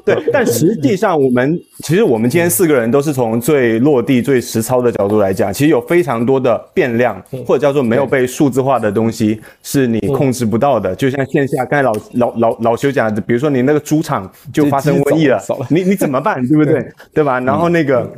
[0.03, 10.96] 对，但实际上我们其实我们今天四个人都是从最落地、最实操的角度来讲，其实有非常多的变量，或者叫做没有被数字化的东西，是你控制不到的。
[10.96, 15.39] 就像线下刚才老老老老修讲的，比如说你那个猪场就发生瘟疫了，
[15.70, 16.41] 你你怎么办？
[16.48, 16.88] 对不对？
[17.13, 17.39] 对吧？
[17.39, 18.10] 然后那个。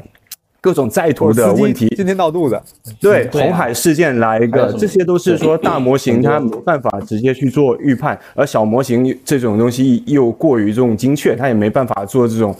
[0.62, 2.62] 各种在途的问题，今天闹肚子，
[2.99, 12.54] 对红海事件来一个，这些都是说大模型它没办法直接去做预判，而小模型这种东西又过于这种精确，它也没办法做这种，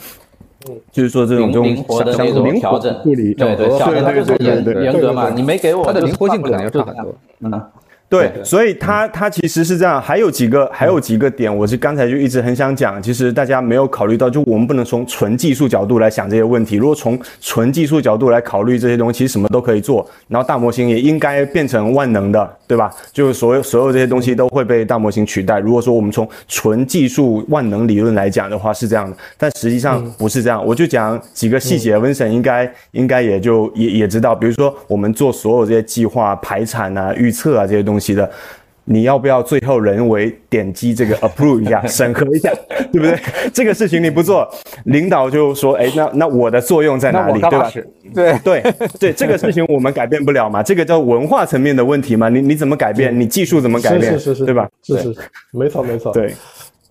[0.91, 3.56] 就是说这种灵活的那种调整对对对
[4.38, 7.62] 对对，严格嘛，你没给我，它的灵活性可能要差很多，嗯。
[8.10, 16.78] 对，所以它它其实是这样，还有几个还有几个点，我是刚才就一直很想讲，其实大家没有考虑到，就我们不能从纯技术角度来想这些问题。
[16.78, 22.91] 如果从纯技术角度来考虑这些东西，其实什么都可以做，然后大模型也应该变成万能的，对吧？
[23.13, 25.60] 就是所有所有这些东西都会被大模型取代。
[25.60, 30.65] 如果说我们从纯技术万能理论来讲的话，是这样的，但实际上不是这样。
[30.65, 37.99] 我就讲几个细节，温森应该应该也就也也知道，比如说我们做所有这些计划、排产啊、预测啊这些东西。
[38.00, 38.30] 西的，
[38.86, 42.52] 你要不要最后人为点击这个 approve 一下， 审核一下，
[42.92, 43.20] 对不对？
[43.54, 44.48] 这个事情你不做，
[44.86, 47.72] 领导就说，哎，那那我的作用在哪里，对吧？
[48.16, 53.18] 对对对，这个事情我们改变不了嘛， 这个叫文化层面的问题嘛，你你怎么改变？
[53.18, 54.14] 你技术怎么改变？
[54.14, 54.68] 是是是，对吧？
[54.82, 55.16] 是是，
[55.52, 56.12] 没错没错。
[56.12, 56.34] 对，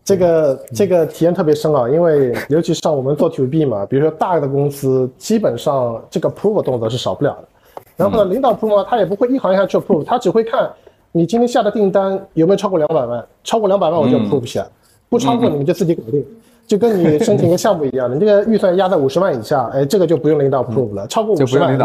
[0.05, 7.49] 这个这个体验特别深啊，因为尤其像我们做 to B 嘛，比如说大的公司，基本上这个 approve 动作是少不了的。
[7.97, 10.71] 然后呢，领导 approve，他也不会一行一行去 approve，他只会看。
[11.13, 13.25] 你今天下的订单有没有超过两百万？
[13.43, 14.67] 超过两百万我就 approve 下，
[15.09, 16.23] 不超过你们就自己搞定，
[16.67, 21.79] 就跟你申请一个项目一样的， 你这个预算压在五十万以下，哎，这个就不用领导 approve 了，超过五十万你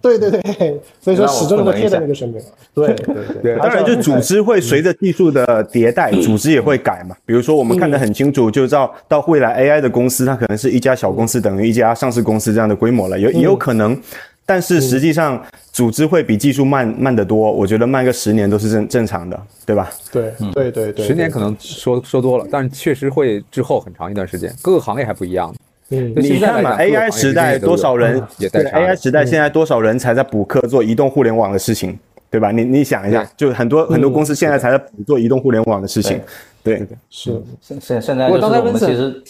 [0.00, 2.40] 对对对，所以说始终能够贴在那个水平。
[2.74, 7.14] 对 对对，当然就组织会随着技术的迭代，组织也会改嘛。
[7.26, 14.00] 比如说我们看得很清楚，就到到未来 AI 的公司，它可能是一家小公司等于一家上市公司这样的规模了，有也有可能。
[14.48, 17.50] 但是实际上，组织会比技术慢慢得多。
[17.50, 19.90] 我觉得慢个十年都是正正常的，对吧？
[20.12, 24.54] 对，对对对，十年可能说说多了，但是确实会滞后很长一段时间。
[24.62, 25.52] 各个行业还不一样。
[25.88, 31.98] 嗯，你看嘛，AI 时代多少人也在 AI 时代现在多少人才在补课做移动互联网的事情，
[32.30, 32.52] 对吧？
[32.52, 36.20] 你你想一下，就很多很多公司现在才在补做移动互联网的事情。
[36.62, 39.22] 对，是现现现在就是我们其实。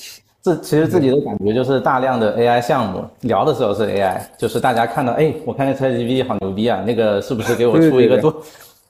[0.47, 8.33] 自其实自己的感觉就是大量的 AI 项目聊的时候是 AI，就是大家看到哎，我看那 ChatGPT 好牛逼啊，那个是不是给我出一个多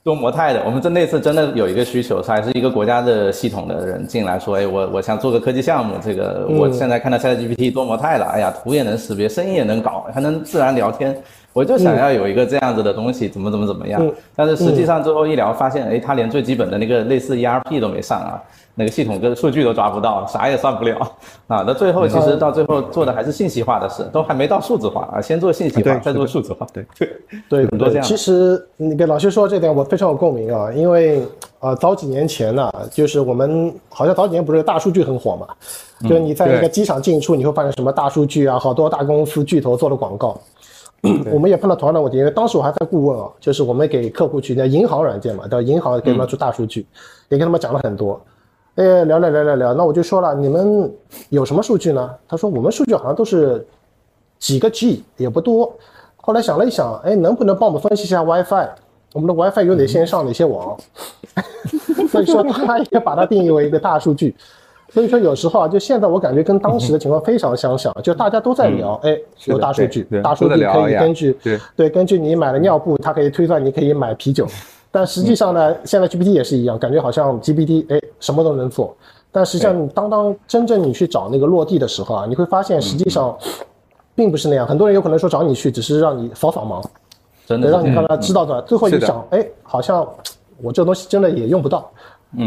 [0.05, 0.63] 多模态的？
[0.67, 11.17] 我们这那次真的有一个需求，还是一个国家的系统的人进来说，哎，我我想做个科技项目，这个我现在看到 ChatGPT 多模态了，哎呀，图也能识别，声音也能搞，还能自然聊天，
[11.55, 14.13] 我就想要有一个这样子的东西，怎么怎么怎么样？
[14.37, 18.43] 但是实际上最后一聊发现，哎，他连最基本的那个类似 ERP 都没上啊。
[18.79, 20.99] 那个系统跟数据都抓不到，啥也算不了
[21.47, 21.65] 啊！
[21.67, 26.67] 那最后其实到最后做的还是信息化的事，都还没到数字化啊，先做信息化，再做数字化。
[26.75, 27.09] 对 对
[27.49, 28.03] 对，很多这样。
[28.03, 31.27] 其实你给老师说这点，我非常有共鸣啊，因为
[31.61, 35.47] 呃，早几年前呢，就是我们好像早几年不是大数据很火嘛，
[36.07, 40.39] 就你在一个机场进出，你会发现什么大数据啊，好多大公司巨头做的广告。
[41.33, 46.87] 我们也碰到同样的问题，因为当时我还在顾问啊，就是我们给客户去那银行软件嘛，到银行给他们做大数据，
[47.31, 48.21] 也跟他们讲了很多。
[48.77, 50.93] 哎，聊聊聊聊聊，那我就说了，你们
[51.31, 52.11] 有什么数据呢？
[52.29, 53.67] 他说我们数据好像都是
[54.39, 55.75] 几个 G，也不多。
[56.17, 58.69] 后来想了一想，哎，能不能帮我们分析一下 WiFi？
[59.15, 60.77] 我们的 WiFi 有哪些上哪些网？
[62.11, 64.37] 所以说他也把它定义为一个大数据。
[64.91, 71.39] 所以说有时候啊，就现在我感觉跟当时的情况非常相像，就大家都在聊，哎，有大数据，大数据可以根据
[71.75, 74.47] 对根据你买了尿布，它可以推算你可以买啤酒。
[74.97, 78.97] 但实际上呢，现在 GPT 也是一样，感觉好像 GPT 哎什么都能做。
[79.31, 83.37] 但实际上，当当真正你去找那个落地的时候啊，你会发现实际上
[84.15, 84.67] 并不是那样。
[84.67, 86.83] 很多人有可能说找你去，只是让你扫扫盲，
[87.47, 88.63] 真的让你让他知道的。
[88.63, 90.09] 最后一想，哎，好像
[90.63, 91.91] 我这东西真的也用不到。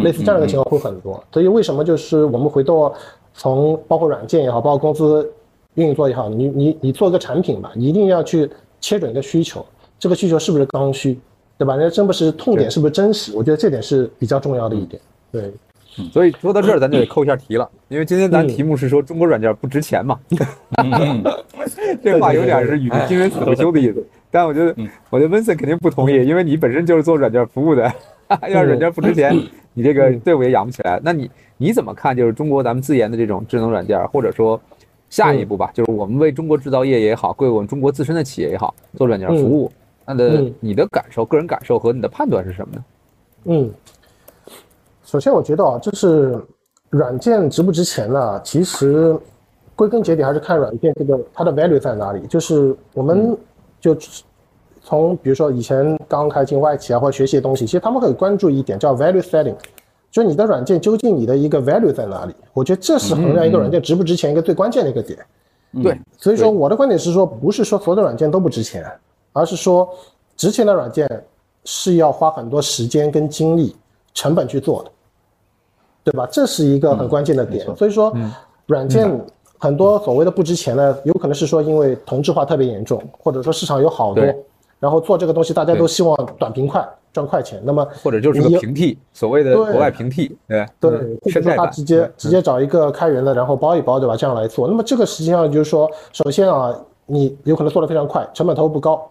[0.03, 1.23] 类似这样的情况会很多。
[1.31, 2.91] 所以为什么就是我们回到
[3.35, 5.31] 从包括软件也好，包括公司
[5.75, 8.49] 运作也好，你你你做个产品吧，你一定要去
[8.81, 9.63] 切准一个需求，
[9.99, 11.19] 这个需求是不是刚需？
[11.59, 11.75] 对吧？
[11.77, 13.33] 那真不是痛点，是不是真实？
[13.35, 14.99] 我觉得这点是比较重要的一点。
[15.29, 15.53] 对，
[16.11, 20.17] 所以说到这儿，咱就得扣一下题了，因为今天咱题目是说中国软件不值钱嘛。
[22.01, 24.03] 这话有点是语不惊人死不休的意思。
[24.31, 24.73] 但我觉得，
[25.09, 27.91] 我觉得温森肯定不同意，因为你本身就是做软件服务的，
[28.47, 29.35] 要软件不值钱，
[29.73, 30.99] 你这个队伍也养不起来。
[31.03, 32.15] 那你你怎么看？
[32.15, 34.59] 就是中国咱们自研的这种智能软件，或者说
[35.09, 39.71] 下一步吧，就是我们为中国制造业也好，为我们中国自身的企业也好，做软件服务，
[40.09, 42.83] 那的你的感受、个人感受和你的判断是什么呢？
[43.45, 43.71] 嗯，
[45.03, 46.43] 首先我觉得啊，就是
[46.89, 48.41] 软件值不值钱呢？
[48.43, 49.15] 其实
[49.75, 52.25] 归根结底还是看软件这个它的 value 在哪里。
[52.27, 53.37] 就是我们
[53.79, 53.95] 就
[54.81, 59.55] 从比如说以前刚开进外企啊，或者学习的东西，其实他们会关注一点叫 value setting，
[60.09, 62.33] 就是你的软件究竟你的一个 value 在哪里？
[62.53, 65.19] 我觉得这是衡量一个软件值不值钱一个最关键的一个点。
[65.83, 68.83] 对，所以说我的观点是说，不是说所有的软件都不值钱，
[69.33, 69.89] 而是说
[70.35, 71.07] 值钱的软件。
[71.65, 73.75] 是要花很多时间跟精力
[74.13, 74.91] 成本去做的，
[76.05, 76.27] 对吧？
[76.31, 77.63] 这是一个很关键的点。
[77.75, 78.11] 所以说，
[78.65, 79.07] 软件
[79.59, 84.23] 很多所谓的不值钱呢，有可能是说因为同质化特别严重，或者说市场有好多，
[84.79, 87.61] 然后做这个东西大家都希望短平快赚快钱。
[87.63, 94.15] 那么或者就是个平替，所谓的国外平替，对对，或者说他直接直接找一个开源的，然后包一包，对吧？
[94.15, 94.67] 这样来做。
[94.67, 96.73] 那么这个实际上就是说，首先啊，
[97.05, 99.07] 你有可能做的非常快，成本投入不高。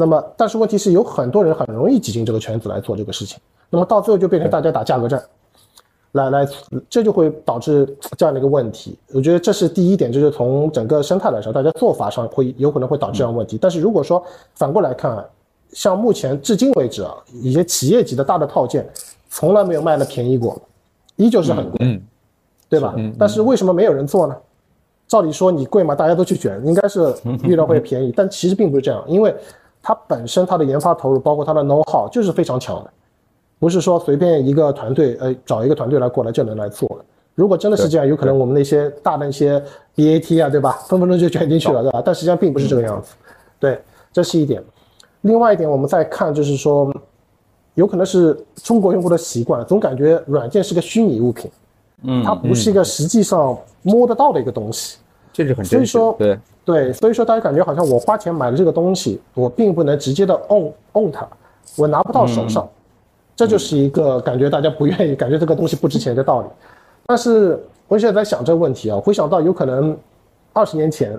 [0.00, 3.36] 那么，但是问题是有很多人很容易挤进这个圈子来做这个事情，
[3.68, 5.20] 那么到最后就变成大家打价格战，
[6.12, 6.46] 来来，
[6.88, 7.84] 这就会导致
[8.16, 8.96] 这样的一个问题。
[9.12, 13.58] 我觉得这是第一点，就是从整个生态来说，大家做法上会有可能会导致这样问题。
[13.60, 14.22] 但是如果说
[14.54, 15.26] 反过来看，
[15.72, 18.88] 像目前至今为止啊，一些企业级的大的套件，
[19.28, 20.56] 从来没有卖的便宜过，
[21.16, 22.00] 依旧是很贵，
[22.68, 22.94] 对吧？
[23.18, 24.36] 但是为什么没有人做呢？
[25.08, 29.34] 照理说你贵嘛，大家都去卷，应该是 预料会便宜，但其实并不是这样，因为。
[29.82, 32.90] 它本身它的研发投入，包括它的 know how 就是非常强的，
[33.58, 37.04] 不是说随便一个团队，呃，找一个团队来过来就能来做的。
[37.34, 39.62] 如果真的是这样，有可能我们那些大的一些
[39.94, 42.02] BAT 啊，对吧，分分钟就卷进去了，对吧？
[42.04, 43.14] 但实际上并不是这个样子。
[43.60, 43.80] 对，
[44.12, 44.62] 这是一点。
[45.20, 46.92] 另外一点，我们再看就是说，
[47.74, 51.50] 有可能是中国用户的习惯，总感觉软件是个虚拟物品，
[52.02, 54.98] 嗯，它不是一个实际上摸得到的一个东西。
[55.38, 56.36] 这是很真实，对。
[56.64, 61.26] 对，所以说大家感觉好像我花钱买了这个东西，我并不能直接的 own own 它，
[61.76, 62.68] 我拿不到手上，
[63.36, 66.46] 这就是一个感觉大家不愿意，感觉这个东西不值钱的道理。
[67.06, 69.96] 但是我现在在想这个问题啊，回想到有可能
[70.52, 71.18] 二十年前，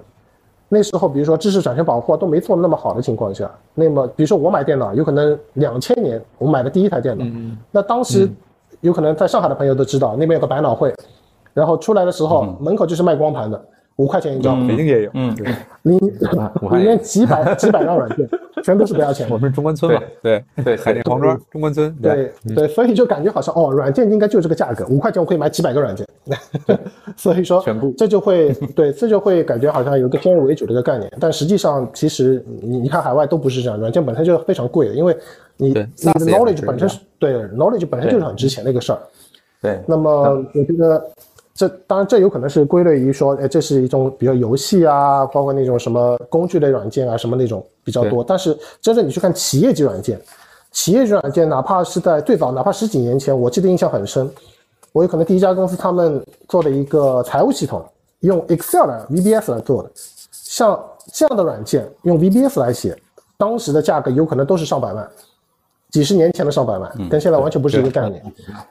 [0.68, 7.26] 那时候比如说知识产权保护都没做那么好的情况下，那么比如说我买电脑，有可能两千年我买的第一台电脑，
[7.72, 8.30] 那当时
[8.82, 10.94] 有可能在上海的朋友都知道，那边有个百脑汇，
[11.56, 13.60] 然后出来的时候门口就是卖光盘的。
[14.00, 15.36] 五块钱一张，北京也有，嗯，
[15.82, 18.30] 里里面几百 几百张软件，
[18.64, 19.28] 全都是不要钱。
[19.30, 26.08] 我们是中关村嘛，对对，海淀黄庄中关村，对对，所以就感觉好像哦，软件应该就这个价格，五块钱我可以买几百个软件，
[27.18, 27.94] 所以说全部。
[27.98, 35.14] 这就会对，这就会感觉好像有一个先入为主的一个概念，但实际上其实你你看海外都不是这样，软件本身就非常贵的，因为
[35.58, 35.86] 你你的
[36.22, 37.34] knowledge 本身是对。
[37.50, 39.00] knowledge 本身就是很值钱的一个事儿，
[39.62, 40.10] 对，那么
[40.54, 41.04] 我觉得。
[41.60, 48.24] 这当然，这有可能是归类于说，哎，这是一种比如游戏啊，包括那种什么工具类软件啊，什么那种比较多。
[48.24, 50.18] 但是真正你去看企业级软件，
[50.72, 54.32] 企业级软件，哪怕是在最早，哪怕十几年前，我记得印象很深，
[54.94, 57.84] 我有可能第一家公司他们做的一个财务系统，
[58.22, 59.92] 用 Excel 的 VBS 来做的，
[60.32, 62.98] 像这样的软件用 VBS 来写，
[63.38, 65.06] 当时的价格有可能都是上百万，
[65.92, 68.24] 几十年前的上百万，跟现在完全不是一个概念。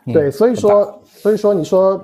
[0.07, 2.03] 对，所以说，所以说你说。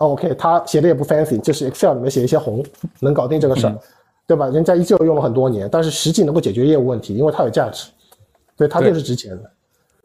[0.00, 2.64] OK，他写的也不 fancy，就是 Excel 里面写一些红，
[3.00, 3.78] 能搞定这个事儿，
[4.26, 4.48] 对吧？
[4.48, 7.90] 人家依旧用了很多年，但是实际能够解决业务问题，因为它有价值，
[8.56, 9.50] 对它就是值钱的。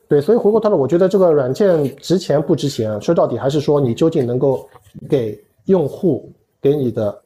[0.10, 4.67] 对，所以回过头来，我觉得这个软件值钱不值钱，说到底还是说你究竟能够
[5.10, 6.29] 给用户
[6.62, 7.17] 给你的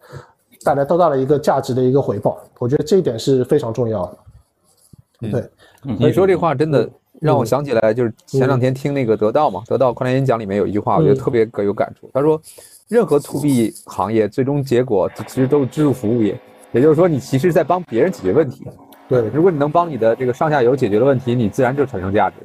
[0.63, 5.29] 带来多大的一个价值的一个回报，我觉得这一点是非常重要的。
[5.31, 5.49] 对，
[5.81, 6.87] 你说这话真的。
[7.21, 12.09] 让我想起来，就是前两天听那个得到嘛，得到跨年演讲里面有一句话，我觉得特别有感触。
[12.13, 12.41] 他说，
[12.87, 16.39] 任何 to B 行业最终结果其实都是支付服务业，
[16.71, 18.65] 也就是说，你其实在帮别人解决问题。
[19.07, 22.35] 对，如果你能帮你的这个上下游解决了问题，你自然就产生价值。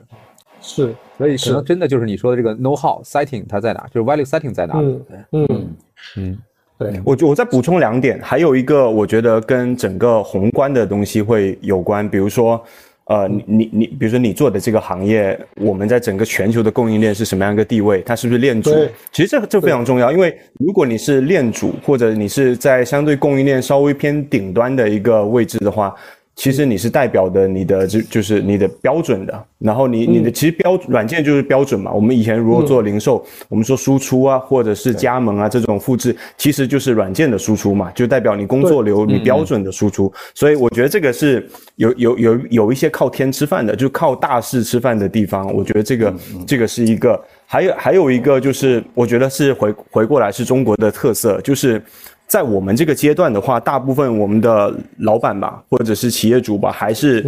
[0.61, 4.75] 是，所以可能真的就是你说的这个 know how setting 它在哪，就是 value setting 在哪。
[4.77, 5.77] 嗯嗯
[6.17, 6.39] 嗯，
[6.79, 12.63] 对我我再补充两点，还有一个我觉得跟整个宏观的东西会有关，比如说。
[13.07, 18.01] 呃，你你你，比如说你做的这个行业，我们在整个全球的供应链是什么样一个地位？
[18.01, 18.71] 它是不是链主？
[19.13, 25.95] 其实这这非常重要，因为如果你是链主，或者你是在相对供应链稍微偏顶端的一个位置的话，
[26.37, 31.93] 其实你是代表的你的就就是你的标准的，然后你你的其实标软件就是标准嘛。
[31.93, 40.13] 我们以前如果做零售，我们说输出啊，或者是加盟啊这种复制，其实就是软件的输出嘛，就代表你工作流你标准的输出。
[40.35, 45.47] 所以我觉得这个是有有有有一些靠天吃饭的，就靠大势吃饭的地方。
[45.55, 46.15] 我觉得这个
[46.47, 51.81] 这个是一个，还有还有一个就是我觉得是回回过来是中国的特色，就是。
[52.27, 57.25] 在我们这个阶段的话，大部分我们的老板吧，或者是企业主吧，还是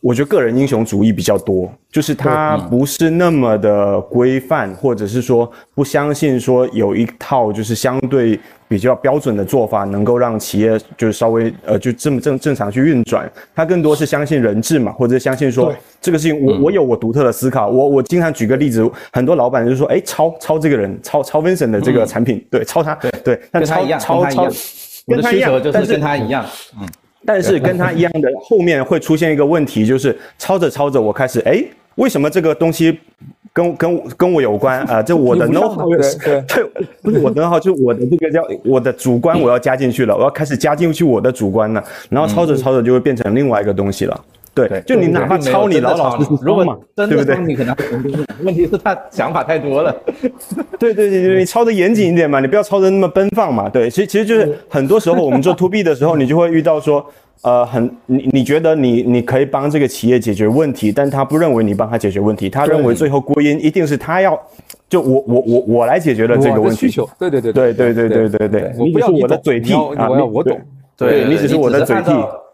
[0.00, 13.30] 我觉得个人英雄主义比较多，就是他不是那么的规范，或者是说不相信说有一套就是相对比较标准的做法，能够让企业就是稍微呃就这么正正常去运转。
[13.54, 15.70] 他更多是相信人质嘛，或者相信说
[16.00, 17.68] 这个事情我我有我独特的思考。
[17.68, 24.48] 我我经常举个例子，很多老板就说，哎，抄抄这个人，抄抄 Vincent 的这个产品，对，抄他，对对，但抄抄抄，
[25.06, 26.46] 跟他一样，但是跟他一样，
[26.80, 26.88] 嗯。
[27.24, 31.62] 但是跟他一样的后面会出现一个问题，就是抄着抄着，我开始哎，
[31.96, 32.98] 为什么这个东西
[33.52, 35.02] 跟跟跟我有关 啊？
[35.02, 36.64] 这我的 know how，对 对，
[37.02, 44.24] 不是我的 know how，就我的这个叫我的主观，我要加进去了，我要开始加进去我的主观了，然后抄着抄着就会变成另外一个东西了。
[44.52, 47.38] 对，就你哪怕抄你老老实实如嘛，对不对？
[47.38, 47.74] 你可能，
[48.42, 49.94] 问题是他想法太多了。
[50.78, 53.68] 对对对对，你抄的严谨一点嘛，你不要抄的那么奔放嘛。
[53.68, 57.04] 对，其实其实就是很多时候我们做 to B 的时候，你就会遇到说，
[57.42, 64.38] 呃，很你你觉得你你可以帮这个企业解决问题，但他不认为你帮他解决问题，他认为最后归因一定是他要，
[64.88, 66.76] 就我我我我来解决了这个问题。
[66.76, 70.60] 需求，对对对对对对对对对，你只是我的嘴替啊，我要我懂，
[70.96, 72.10] 对你只是我的嘴替。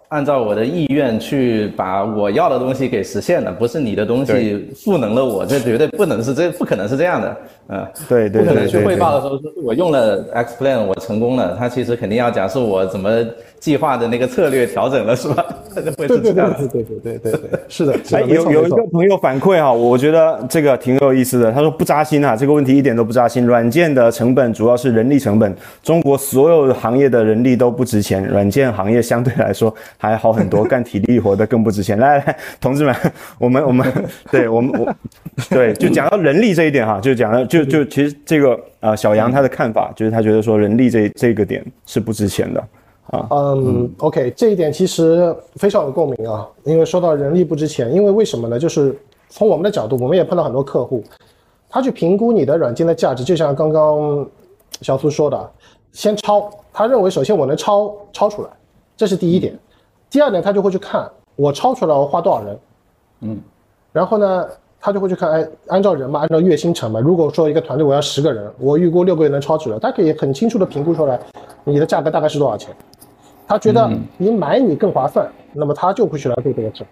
[0.09, 7.37] 按照我的意愿去把我要的东西给实现了，不是你的东西赋能了我，这绝对不能是这，不可能是这样的，
[7.69, 13.25] 嗯，对对对，不可能去汇报的时候说我用了 X Plan 我成功了，他其实肯定要讲是我怎么。
[13.59, 15.45] 计划的那个策略调整了是吧？
[15.75, 17.95] 对对对对对对对对，是的。
[18.13, 21.53] 哎，有有一个朋友反馈哈，我觉得这个挺有意思的。
[21.53, 23.45] 他说不扎心啊，这个问题一点都不扎心。
[23.45, 31.99] 软件的成本主要是人力成本，中国所有行业的人力都不值钱，软件行业相对来说还好很多，干体力活的更不值钱。
[32.01, 32.95] 来来，同志们，
[33.39, 33.93] 我们我们
[34.31, 34.95] 对，我们我
[35.51, 42.63] 对，就讲到人力这一点哈，就讲了就就其实这个啊，小杨他的看法就是他觉得说人力这这个点是不值钱的。
[43.09, 48.59] 啊，嗯，OK，这一点其实非常有共鸣啊，因为说到人力不值钱，因为为什么呢？
[48.59, 48.99] 就是
[49.29, 51.05] 从我们的角度，我们也碰到很多客户，
[51.69, 54.27] 他去评估你的软件的价值，就像刚刚
[54.81, 55.51] 小苏说的，
[55.93, 58.49] 先抄，他认为首先我能抄抄出来，
[58.97, 59.57] 这是第一点，
[60.11, 62.59] 第二点他就会去看我抄出来我花多少人，
[63.21, 63.41] 嗯，
[63.93, 64.49] 然后呢，
[64.81, 71.21] 他就会去看，哎，按照人嘛，按照月薪成本，如果说一个团队我要十个人，我预估六个月能抄出来，他可以很清楚的评估出来
[71.63, 72.75] 你的价格大概是多少钱。
[73.47, 76.85] 他觉得你买你更划算，那么他就会去来做这个事。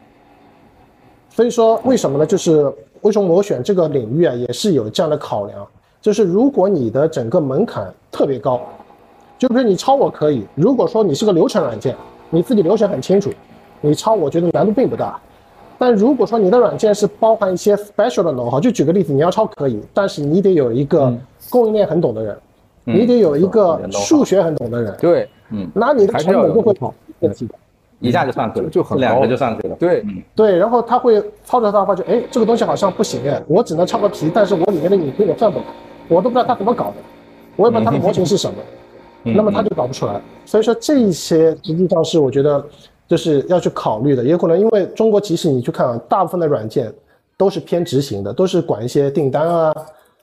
[1.29, 2.25] 所以说为什么呢？
[2.25, 5.67] 就是为什么我选这个领域啊，也是有这样的考量。
[6.01, 8.61] 就是如果你的整个门槛特别高，
[9.39, 10.47] 就比如你抄我可以。
[10.55, 11.97] 如果说你是个流程软件，
[12.31, 13.33] 你自己流程很清楚，
[13.81, 15.19] 你抄我觉得难度并不大。
[15.77, 21.13] 但如果说你的软件是包含一些 special 的 know how，就举个例子，你要抄可以，但是你得有一个
[21.51, 22.37] 供应链很懂的人，
[22.85, 24.97] 你得有一个数学很懂的人。
[25.01, 25.29] 对。
[25.51, 26.95] 嗯，那你的成本就会跑，
[28.01, 29.77] 一下就上去了，就很两个就上去了。
[29.77, 35.65] 对，对，然后他会操作到发觉，哎，这个东西好像不行哎，我只能抄个皮，但是我里面的隐私我算不了，
[36.09, 36.95] 我都不知道他怎么搞的，
[37.57, 40.21] 我也不知道他的模型是什么，那么他就搞不出来。
[40.45, 42.63] 所以说这一些实际上是我觉得
[43.09, 46.93] 就是要去考虑的，也可能因为中国其实你去看啊，大部分的软件
[47.39, 49.75] 都是偏执行的，都是管一些订单啊，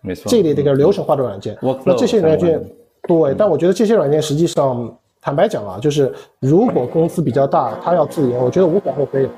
[0.01, 1.57] 没错，这类的一个流程化的软件。
[1.84, 2.61] 那这些软件，
[3.07, 4.95] 对，但我觉得这些软件实际上。
[5.22, 9.30] 坦白讲啊，就是如果公司比较大，他要自研，我觉得无可厚非，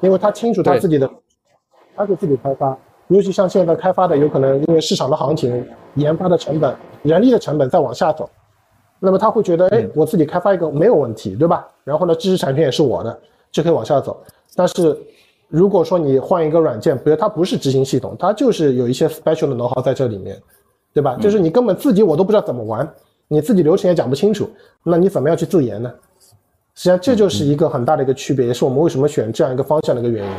[0.00, 1.10] 因为他清楚他自己的，
[1.96, 2.76] 他是自己开发。
[3.08, 8.28] 尤其像现在开发的，有可能因为市场的行情、研发的成本、人力的成本在往下走，
[9.00, 11.66] 那么他会觉得，哎，我自己开发一个没有问题，对吧？
[11.82, 13.18] 然后呢，知识产权也是我的，
[13.50, 14.20] 就可以往下走。
[14.54, 14.96] 但是
[15.48, 20.40] 如果说你换一个软件，比如它不是执行系统，它就是有一些 special 的 know how 在这里面，
[20.92, 21.16] 对吧？
[21.20, 22.88] 就是你根本自己我都不知道怎么玩。
[23.28, 24.48] 你自己流程也讲不清楚，
[24.82, 25.92] 那你怎么样去自研呢？
[26.74, 30.30] 实际上这就是一个很大的一个区别，也是我们为什么选这样一个方向的一个原因。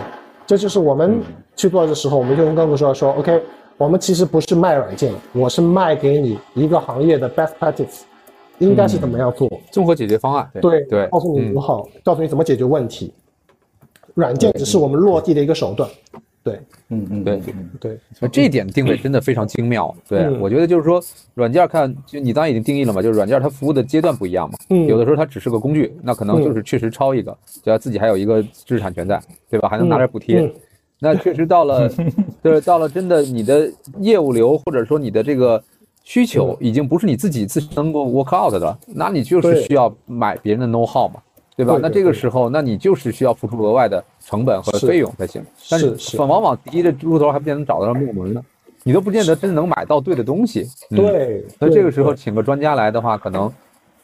[0.45, 1.19] 这就是我们
[1.55, 3.41] 去做的时候，我们就跟客户说说，OK，
[3.75, 8.01] 我们其实不是卖软件，我是卖给你一个行业的 best practice，
[8.59, 10.49] 应该是怎么样做，综合解决方案。
[10.61, 13.13] 对对，告诉你如何，告诉你怎么解决问题。
[14.13, 15.89] 软件只是我们落地的一个手段。
[16.49, 17.41] 对，嗯嗯，对
[17.79, 19.93] 对，那这一点定位真的非常精妙。
[20.07, 21.01] 对嗯我觉得就是说，
[21.33, 24.57] 软件看就你刚才已经定义了嘛，就是软件它服务的阶段不一样嘛。
[24.69, 29.67] 嗯有的时候它只是个工具，那可能就是确实抄一个，只要自己还有一个知识产权在，对吧？
[29.69, 30.39] 还能拿点补贴。
[30.41, 30.53] 嗯
[30.99, 31.87] 那确实到了，
[32.43, 35.63] 就是到了真的你的业务流或者说你的这个
[36.03, 41.21] 需求已经不是你自己自身能够 work out 的了，那你就是需要买别人的 know how 嘛，
[41.55, 41.77] 对吧？
[41.79, 45.41] 那这个时候，那你就是需要付出额外的成本和费用才行。
[45.69, 48.41] 但是是往往第一的路头还不见得能找得到木门呢，
[48.83, 50.67] 你都不见得真能买到对的东西。
[50.91, 53.51] 嗯对，那对这个时候请个专家来的话，可能。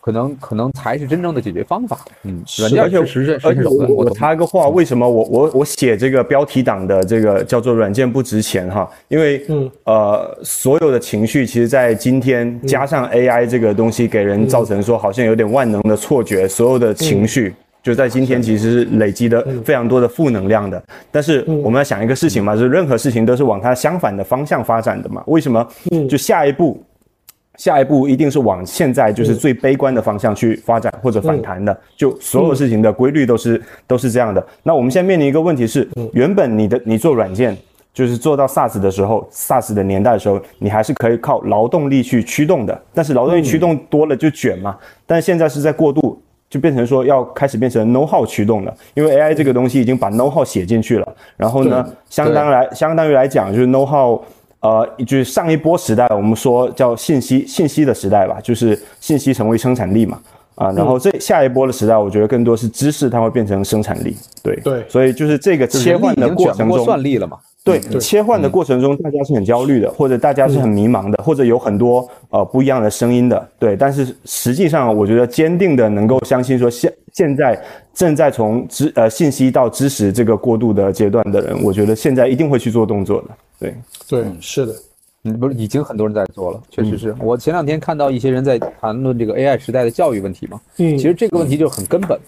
[0.06, 1.98] 可能可能才是真正的解决方法。
[2.24, 8.86] 嗯，是软件而且是实现而且我插一个话，为什么我我我写这个标题党的这个叫做“软件不值钱”哈？
[9.08, 17.56] 因为嗯呃，所有的情绪其实，在今天加上 AI 这个东西，给人造成说好像有点万能的错觉，所有的情绪。
[17.84, 20.82] 就在今天，其实是累积的非常多的负能量的。
[21.12, 25.22] 但是我们要想一个事情嘛，就是任何事情都是往它相反的方向发展的嘛。
[25.28, 25.68] 为什么？
[26.10, 26.82] 就下一步
[27.58, 34.44] 下一步一定是往现在就是最悲观的方向去发展或者反弹的，就所有事情的规律都是都是这样的。
[34.64, 37.56] 那我们现在面临一个问题是，原本你的你做软件。
[37.94, 42.82] 就是做到 SaaS 的时候，SaaS 的年代的时候，你还是可以靠劳动力去驱动的。
[42.92, 44.76] 但是劳动力驱动多了就卷嘛。
[45.06, 46.20] 但是现在是在过渡，
[46.54, 51.16] 就变成说要开始变成 know how 驱动了，因为 AI 这个东西已经把 know how 写进去了。
[51.36, 54.22] 然后呢，相当来相当于来讲，就是 know how。
[54.60, 60.18] 呃，就是上一波时代，我们说叫信息信息的时代吧，就是信息成为生产力嘛，
[60.56, 67.38] 啊，然后这下一波的时代，我觉得更多是知识，它会变成生产力，对对所以就是这个切换的过程中，算力了嘛。
[67.64, 73.76] 对切换的过程中，大家是很焦虑的，或者大家是很迷茫的，或者有很多呃不一样的声音的，对。
[73.78, 77.58] 但是实际上，我觉得坚定的能够相信说现现在
[77.94, 83.28] 正在从知呃信息到知识这个过渡的阶段的人，我觉得现在一定会去做动作的，
[83.60, 83.74] 对。
[84.10, 84.76] 对，是的，
[85.24, 90.60] 嗯，不是，已经很多人在做了，确嗯实是我前两天看到一些人在谈论这个 AI 时代的教育问题嘛。
[90.80, 92.20] 嗯，其实这个问题就很根本，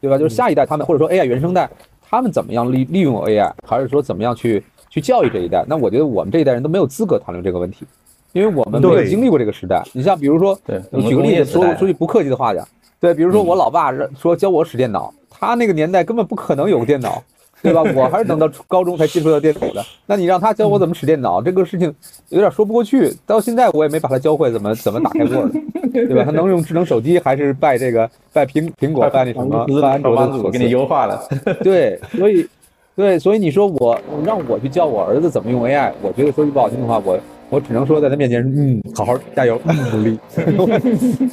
[0.00, 0.18] 对吧？
[0.18, 1.70] 就是下一代他们或者说 AI 原生代，
[2.02, 4.60] 他们怎么样利利用 AI，还是说怎么样去
[4.90, 5.64] 去教育这一代？
[5.66, 7.86] 那我觉得我们这一代人都没有资格谈论这个问题，
[8.32, 9.82] 因为我们没有经历过这个时代。
[9.94, 12.66] 你像比如说，对我举个例子，说说句不客气的话讲，
[13.00, 17.22] 对，比如说我老爸说教我使电脑，他那个年代根本不可能有电脑。
[17.62, 17.82] 对吧？
[17.94, 19.84] 我还是等到高中才接触到电脑的。
[20.06, 21.94] 那你让他教我怎么使电脑，这个事情
[22.30, 23.14] 有点说不过去。
[23.26, 25.52] 到现在我也没把他教会怎么怎么打开 Word，
[25.92, 26.24] 对吧？
[26.24, 31.22] 他能用智能手机还是拜这个拜苹苹果拜那什么拜安卓给你优化了。
[31.62, 32.48] 对，所以
[32.96, 37.18] 对，所以你说我让我去教我儿子怎么用 AI，我觉得说句不好听的话，我
[37.50, 40.18] 我只能说在他面前，嗯，好好加油，嗯，努力，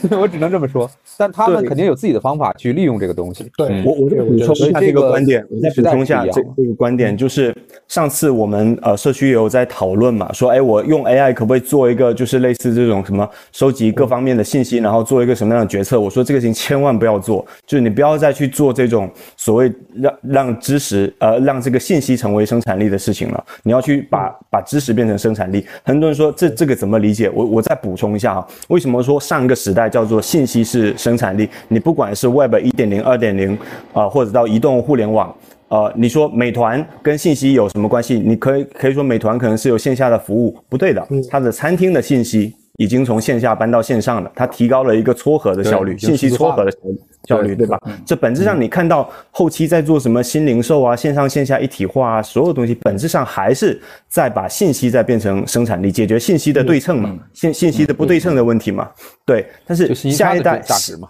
[0.20, 0.90] 我只能这么说。
[1.16, 3.50] 但他们肯定有自己的方法去利用这个东西。
[3.56, 7.56] 对，我我再补充一下这个观点，我再补充一下这这个观点，就是
[7.88, 16.00] 上次我们呃社区也有在讨论嘛，说哎我用 AI 可不可以做一个就是类似这种什么收集各方面的信息，然后做一个什么样的决策？
[16.00, 25.64] 我说这个事情千万不要做，就是你不要再去做这种所谓让让知识呃让这个信息成为生产力的事情了，你要去把把知识变成生产力。
[25.84, 27.30] 很多人说这这个怎么理解？
[27.34, 31.48] 我我再补充一下哈，为什么说上一个时代叫做信息是生产力？
[31.68, 33.58] 你不管是 Web 一点零、二点零
[33.94, 35.34] 啊，或者到移动互联网。
[35.70, 38.16] 呃，你说美团跟信息有什么关系？
[38.18, 46.98] 你可以可以说美团可能是有线下的服务，不对的，它的餐厅的信息已经从线下搬到线上了，它提高了一个撮合的效率，信息撮合的效率，
[47.28, 47.80] 对吧？
[48.06, 58.90] 这本质上你看到后期在做什么新零售啊、线上线下一体化啊，所有东西本质上还是在把信息再变成生产力，解决信息的对称嘛，信信息的不对称的问题嘛，
[59.26, 59.46] 对。
[59.66, 60.62] 但是下一代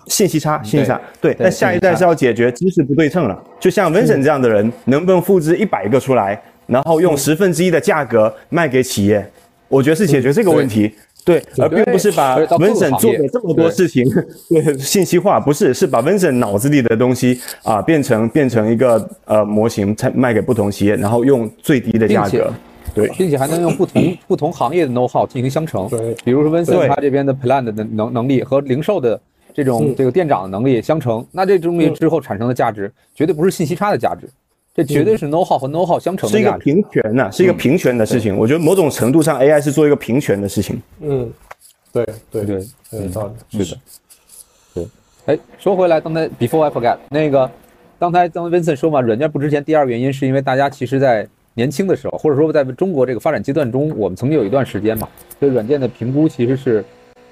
[0.08, 1.36] 信息差，信息差，对。
[1.38, 9.30] 但下一代是要解决知识不对称了，就像 Vincent 这样的人，能不能复制一百个出来，然后用十分之一的价格卖给企业？
[9.70, 10.96] 我觉得是解决这个问题。
[11.28, 14.06] 对，而并不是把 Vincent 做的这么多事情，
[14.48, 22.50] 对信息化，不是，是把 Vincent 脑子里的东西啊变成变成一个呃模型，才卖给不同企业，然后用最低的价格。
[22.96, 25.90] 对，并且还能用不同不同行业的 know how 进行相乘。
[25.90, 29.20] 对比如说温森对他这边的 plan 的能能能力和零售的
[29.54, 34.30] 这种嗯这个店长的能力相乘，那这东西之后产生的价值绝对不是信息差的价值，
[34.78, 36.52] 这绝对是 know how 和 know how 相乘是一个。
[36.60, 38.38] 平权呐、是一个平权的事情。
[38.38, 40.80] 我觉得某种程度上，AI 是做一个平权的事情。
[41.02, 41.34] 嗯，
[41.92, 43.82] 对对对，有道理，是的，
[44.76, 44.88] 对。
[45.26, 47.50] 哎，说回来，刚才 before I forget 那个，
[47.98, 55.10] 刚才刚才 Vincent 说嘛，软件不值钱，第二个原因是因为大家其实在年轻的时候，或者说在中国这个发展阶段中，我们曾经有一段时间嘛，
[55.40, 56.86] 对软件的评估其实是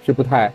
[0.04, 0.52] 是不太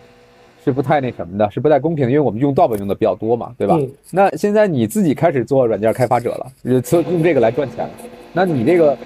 [0.64, 3.76] 是不太那什么的，是不太公平的，因为我们用盗版用的比较多嘛，对吧？
[3.78, 7.90] 嗯那现在你自己开始做软件开发者了，用这个来赚钱了，
[8.32, 8.96] 那你这个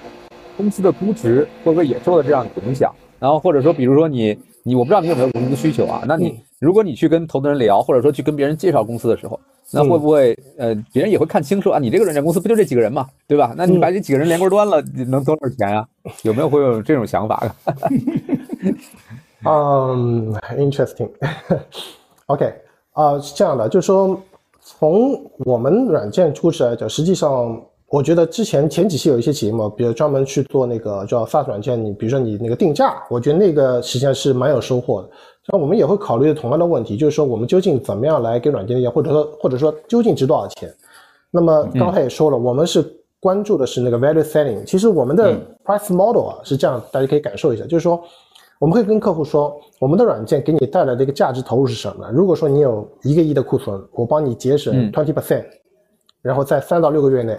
[0.57, 2.93] 公司的估值会不会也受到这样的影响？
[3.19, 6.03] 然后或者说，比如说你你，我不知道你有没有融资需求啊？
[6.07, 9.39] 那你如果你去跟投资人聊，或者说去跟别人介绍公司的时候，
[9.71, 13.53] 那会不会呃，别人也会看清说啊，你这个软件公司不就这几个人嘛，对吧？
[13.57, 15.87] 那你把这几个人连锅端了，能多少钱啊？
[16.23, 17.41] 有没有会有这种想法？
[19.45, 21.09] 嗯，interesting。
[22.27, 22.53] OK，
[22.93, 24.19] 啊，是这样的，就是说，
[24.59, 35.09] 从我们软件初始来讲，实际上，我觉得之前前几期有一些节目，比如专门去做那个叫 SaaS 软件，你比如说你那个定价，我觉得那个实际上是蛮有收获的。
[35.47, 40.73] 那我们也会考虑同样的问题，就是说我们究竟怎么样来给软件定价，或者说或者说究竟值多少钱？
[41.29, 42.83] 那么刚才也说了，我们是
[43.19, 44.65] 关注的是那个 value selling。
[44.65, 48.01] 其实我们的 price model 啊是这样，大家可以感受一下，就是说。
[48.59, 52.09] 我们会跟客户说，我们的软件给你带来的一个价值投入是什么？
[52.11, 55.43] 如果说你有一个亿的库存，我帮你节省 twenty percent，
[56.21, 57.37] 然后在三到六个月内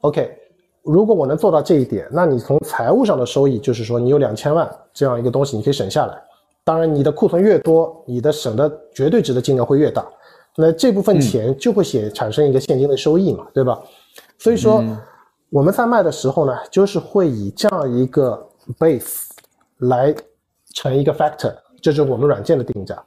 [0.00, 0.30] ，OK，
[0.82, 6.18] 如果我能做到这一点，那你从财务上的收益就是说你有两千万这样一个东西你可以省下来。
[6.64, 10.06] 当然，你的库存越多，你的省的绝对值的金额会越大。
[10.56, 13.78] 那这部分钱就会写产生一个现金的收益嘛，对吧？
[14.38, 14.82] 所以说
[15.50, 19.26] 我们在卖的时候呢，就是会以这样一个 base
[19.80, 20.14] 来。
[20.74, 23.02] 成一个 factor，这是我们软件的定价，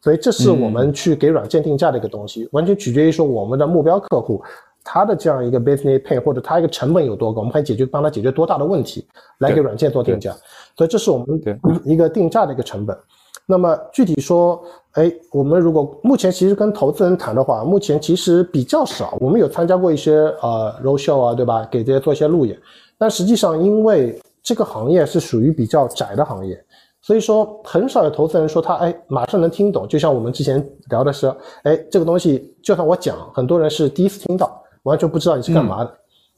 [0.00, 4.42] 所以这是我们去给软件定价的一个东西，完全取决于说我们的目标客户
[4.84, 9.06] 他的这样一个 business pain 或者他一个成本有多高，我们可以解决帮他解决多大的问题
[9.38, 10.34] 来给软件做定价，
[10.76, 11.40] 所以这是我们
[11.84, 12.96] 一个定价的一个成本。
[13.44, 21.66] 那么具体说，哎，我们如果目前其实跟投资人谈的话，目前其实比较少，我们有参加过一些呃 road show 啊，对吧？
[21.70, 22.56] 给这些做一些路演，
[22.96, 26.64] 但实际上因为这个行业是属于比较窄的行业。
[27.02, 29.86] 所以说，很少有投资人说他哎马上能听懂。
[29.88, 31.26] 就像我们之前聊的是，
[31.64, 35.92] 哎，这个东西就算我讲，很多人是第一次听到，完全不知道你是干嘛的，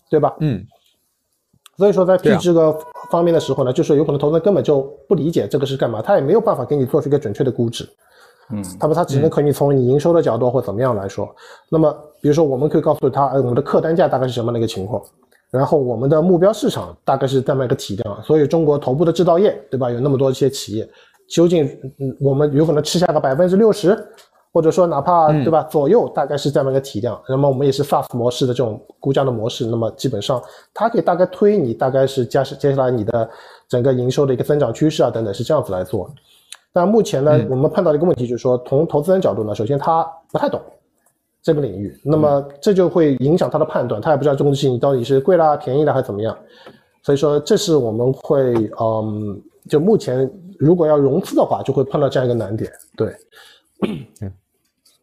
[0.08, 0.34] 对吧？
[0.40, 0.66] 嗯。
[1.76, 2.74] 所以说，在 P 这个
[3.10, 7.86] 方面的时候呢，就是有可能投资人根本就不理解这个是干嘛，他也没有办法给你做出一个准确的估值。
[8.50, 8.64] 嗯。
[8.80, 11.28] 他不，他只能可以从你营收的角度或怎么样来说。
[11.68, 11.92] 那么，
[12.22, 15.02] 比如说，我们可以告诉他，哎，我们的客单价大概是什么样的一个情况。
[15.54, 19.88] 然后我们的目标市场大概是这么一个体量，所以中国头部的制造业，对吧？
[19.88, 20.88] 有那么多一些企业，
[21.28, 21.64] 究竟
[22.00, 23.96] 嗯，我们有可能吃下个百分之六十，
[24.52, 27.16] 或者说哪怕对吧左右，大概是这么一个体量。
[27.28, 30.42] 那么我们也是 SaaS 模式的这种估价的模式，那么基本上
[30.74, 33.30] 它可以大概推你大概是加是接下来你的
[33.68, 36.10] 整个营收的一个增长趋势啊等等是这样子来做。
[36.72, 40.60] 但目前呢，我们碰到的一个问题就是说，从投资人角度呢，首先他不太懂。
[41.44, 46.34] 这个领域，那么这就会影响他的判断，他也不知道这东西你到底是贵啦、便宜了还是怎么样，
[47.02, 49.38] 所以说这是我们会，嗯，
[49.68, 50.28] 就目前
[50.58, 52.72] 如果要融资的话，就会碰到这样一个难点。
[52.96, 53.14] 对，
[54.22, 54.32] 嗯，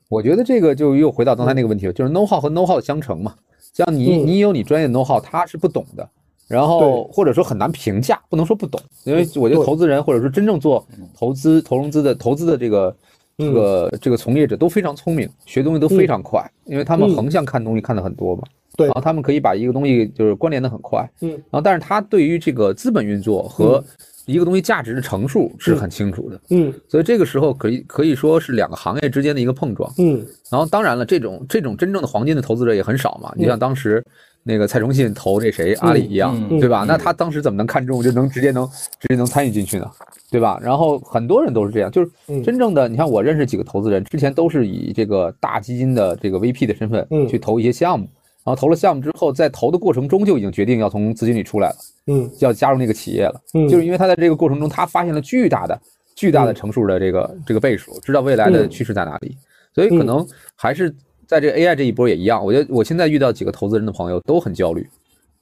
[0.09, 3.35] 我觉得这个就又回到刚才那个问题了，就是 know how 和 know how 相乘嘛。
[3.71, 6.09] 像你，你有你专业 know how，他是不懂的，
[6.47, 10.83] 然后或者说很难评价，不能说不懂，因为我觉得投资人或者说真正做
[11.15, 12.95] 投资、投融资的投资的这个。
[13.41, 18.43] 这个这个从业者都非常聪明，学东西都非常快，因为他们横向看东西看的很多嘛。
[18.77, 21.09] 对，然后他们可以把一个东西就是关联的很快。
[21.21, 23.83] 嗯，然后但是他对于这个资本运作和
[24.25, 26.39] 一个东西价值的乘数是很清楚的。
[26.51, 29.91] 嗯，所以这个时候可以可以说是两个行业之间的一个碰撞。
[29.97, 33.33] 嗯，然后当然了，这种这种真正的黄金的投资者也很少嘛。
[33.35, 34.03] 你像当时。
[34.43, 36.83] 那个蔡崇信投这谁阿里一样，对吧？
[36.87, 38.67] 那他当时怎么能看中就能直接能
[38.99, 39.89] 直接能参与进去呢？
[40.31, 40.59] 对吧？
[40.61, 42.09] 然后很多人都是这样，就是
[42.41, 48.07] 真正的你看我认识几个投资人，之前都是以这个大基金的这个 VP 的身份去投一些项目，
[48.43, 51.75] 然后投了项目之后，在投的过程中就已经决定要从资金里出来了，
[52.07, 55.79] 嗯，要加入那个企业了，就是因为他在这个过程中他发现了巨大的
[56.15, 59.37] 巨大的乘数的这个这个倍数，知道未来的趋势在哪里，
[59.75, 60.25] 所以可能
[60.55, 60.93] 还是。
[61.31, 64.85] 在这个 AI 这一波也一样，我觉得我现在遇到几个投资人的朋友都很焦虑，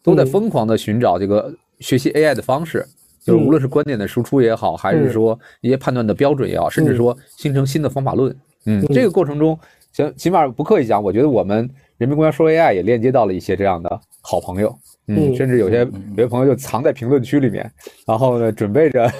[0.03, 2.85] 都在疯狂的寻找这个学习 AI 的方式，
[3.25, 8.35] 就是无论是观点的输出也好，还是说一些判断的标准也好，甚至说形成新的方法论。
[8.65, 9.57] 嗯，这个过程中，
[9.91, 11.67] 行，起码不刻意讲，我觉得我们
[11.97, 14.77] 人民公园说 AI 也链接到了一些这样的好朋友。
[15.07, 15.79] 嗯，甚至有些
[16.15, 17.67] 有些朋友就藏在评论区里面，
[18.05, 19.11] 然后呢，准备着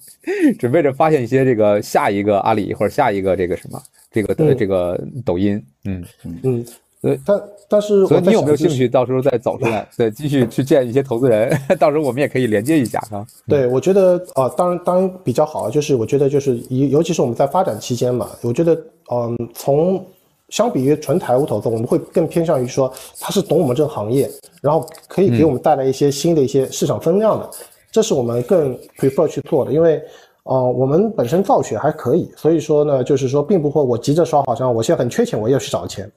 [0.60, 3.80] 准备着发现一些这个下一个阿里或者下一个这个什么。
[4.10, 6.04] 这个的这个抖音，嗯
[6.42, 6.64] 嗯，
[7.00, 11.56] 对，但但是，所以你有没有兴趣到时候再走出来， 再继续去见一些投资人？
[11.78, 13.24] 到时候我们也可以连接一下啊。
[13.46, 18.74] 对，我觉得啊，当然当然比较好，就是我觉得就是尤尤其是我们在发展期间嘛，我觉得
[19.12, 20.04] 嗯，从
[20.48, 24.28] 相比于纯财务投资，我们会更偏向于说他是懂我们这个行业，
[24.60, 27.48] 然后可以给我们带来一些新的一些市场增量的，
[27.92, 30.02] 这是我们更 prefer 去做的，因为。
[30.44, 36.10] 哦，我们本身造血还可以，所以说呢，就是说，并不会我急着说，好像我现在很缺钱，我要去找钱，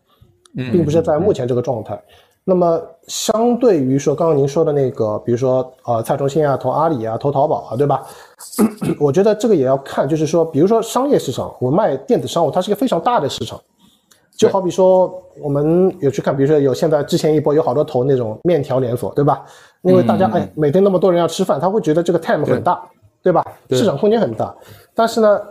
[0.55, 2.01] 并不是在目前这个状态。
[2.45, 8.05] 那么相对于说刚刚您说的那个，比如说呃蔡崇信啊投阿里啊投淘宝啊，对吧？
[8.99, 13.59] 我觉得这个也要看，就是说，比如说商业市场，我卖电子商务，它是一个非常大的市场。
[14.36, 19.45] 就好比说，我们有去看，比如说有现在之前一波有好多投那种面条连锁，对吧？
[19.84, 22.84] 因为大家哎每天那么多人要吃饭，他会觉得这个 time 很大，
[23.24, 23.43] 对吧？
[23.71, 24.53] 市场空间很大。
[24.93, 25.41] 但是呢，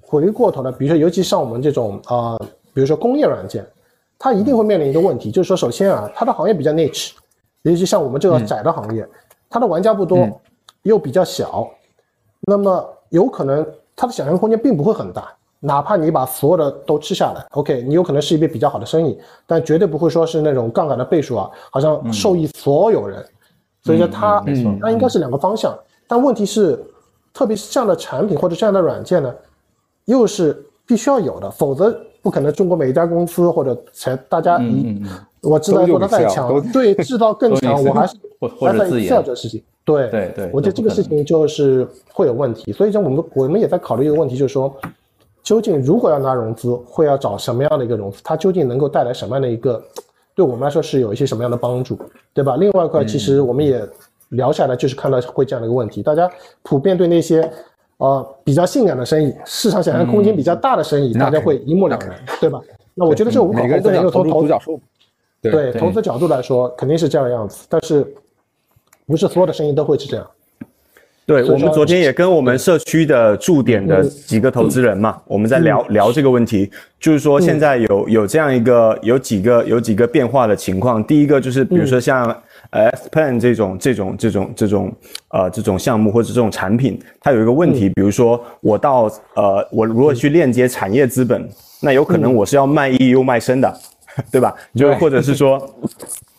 [0.00, 2.36] 回过头来，比如说尤其像我们这种啊，
[2.74, 3.64] 比如说工业软件，
[4.18, 7.12] 它一定会面临一个问题，就是说首先啊，它的行业比较 niche，
[7.62, 9.08] 尤其像我们这个窄的行业，
[9.48, 10.28] 它的玩家不多，
[10.82, 11.68] 又比较小，
[12.42, 15.32] 那么有可能它的想象空间并不会很大。
[15.60, 23.24] 哪怕你把所有的都吃下来，OK，你有可能是一笔比较好的生意，但绝对不会说是那种杠杆的倍数啊，好像受益所有人。
[23.82, 24.44] 所以说它，
[24.82, 25.74] 它应该是两个方向。
[26.06, 26.84] 但问题是，
[27.34, 29.34] 特别是这样的产品或者这样的软件呢，
[30.06, 34.96] 又是必须要有的，否则不可能中国每一家公司或者才大家一，
[35.42, 38.16] 我知道做的再强，对 制造更强，我还是
[38.60, 39.62] 还在做这事情。
[39.84, 42.72] 对对对，我觉得这个事情就是会有问题。
[42.72, 44.74] 所以说我们我们也在考虑一个问题，就是说。
[45.42, 48.18] 究竟如果要拿融资，会要找什么样的一个融资？
[48.24, 49.78] 它究竟能够带来什么样的一个，
[50.34, 51.98] 对我们来说是有一些什么样的帮助，
[52.32, 52.56] 对吧？
[52.56, 53.86] 另外一块，其实我们也
[54.30, 56.30] 聊下来，就是看到会这样的一个问题，大家
[56.62, 57.48] 普遍对那些，
[57.98, 62.60] 呃，比较性感的生意，市场想象空间比较大的生意，大家会一目了然，对吧？
[62.94, 64.46] 那我觉得这无可厚非，因为从投
[65.42, 68.06] 对投资角度来说，肯定是这样的样子，但是
[69.06, 70.26] 不是所有的生意都会是这样。
[71.26, 76.70] 对我们昨天也跟我们社区的驻点的几个投资人嘛，我们在聊聊这个问题，
[77.00, 81.02] 就是说现在有有这样一个有几个有几个变化的情况。
[81.04, 82.26] 第一个就是比如说像
[82.70, 84.92] S Plan 这种这种这种这种
[85.28, 91.48] 呃这种项目或者这种产品，它有一个问题，比如说我到呃我如果去链接产业资本，
[91.80, 93.80] 那有可能我是要卖艺又卖身的，
[94.30, 94.54] 对吧？
[94.74, 95.58] 就或者是说。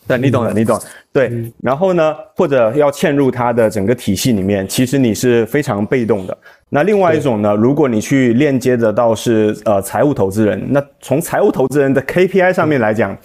[0.08, 0.80] 对，你懂的，你懂。
[1.16, 6.36] 对，然后呢，或者要嵌入它的整个体系里面，其实你是非常被动的。
[6.68, 13.16] 那另外一种呢，如果你去链接得到是呃财务投资人，那从财务投资人的 KPI 上面来讲。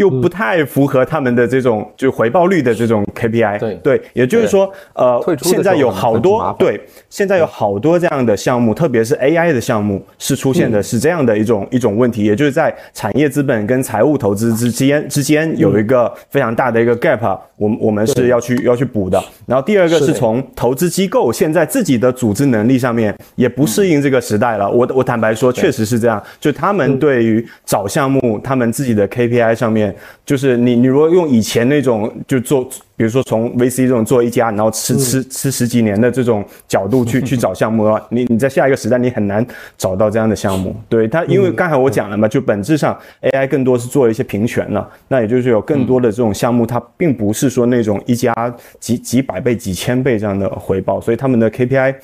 [0.00, 3.74] 又不太符合他们的这种就回报率的这种 KPI，对。
[3.82, 6.80] 对，也就是说，呃，现在有好多对，
[7.10, 19.22] 现在有好多这样的项目，特别是 AI 的项目，是出现的是这样的一种一种问题，也就是在产业资本跟财务投资之间之间有一个非常大的一个 gap，我们我们是要去要去补的。
[19.46, 24.70] 然后第二个是从投资机构现在自己的组织能力上面也不适应这个时代了。
[24.70, 29.89] 我我坦白说，确实是这样，就他们对于找项目，他们自己的 KPI 上面。
[30.24, 32.64] 就是你，你如果用以前那种就做，
[32.96, 40.74] 比如说从 VC 这种做一家，然后吃吃吃十几年的这种角度去去找项目的话， 你你在下一个时代你很难找到这样的项目。
[40.88, 48.32] 对它，因为刚才我讲了嘛，就本质上 AI 更多是做一些平权了，那也就是有更多的这种项目，它并不是说那种一家
[48.78, 51.94] 几几百倍、几千倍这样的回报，所以他们的 KPI。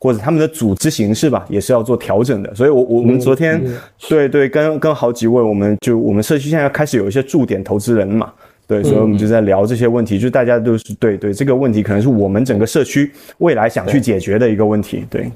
[0.00, 2.54] 或者他们的组织形式吧，也是要做调整的。
[2.54, 3.62] 所以，我我们昨天，
[4.08, 8.32] 对对，跟跟好几位，我们就我们社区现在开始有一些驻点投资人嘛，
[8.66, 15.04] 对，所以我们就在聊这些问题，就大家都是对对这个问题，可能是我们整个社区未来想去解决的一个问题。
[15.10, 15.30] 对，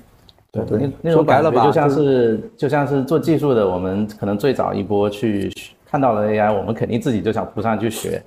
[0.50, 5.52] 对对，那种感觉就像是就像是做技术的，我们可能最早一波去
[5.90, 8.22] 看到了 AI，我们肯定自己就想扑上去学。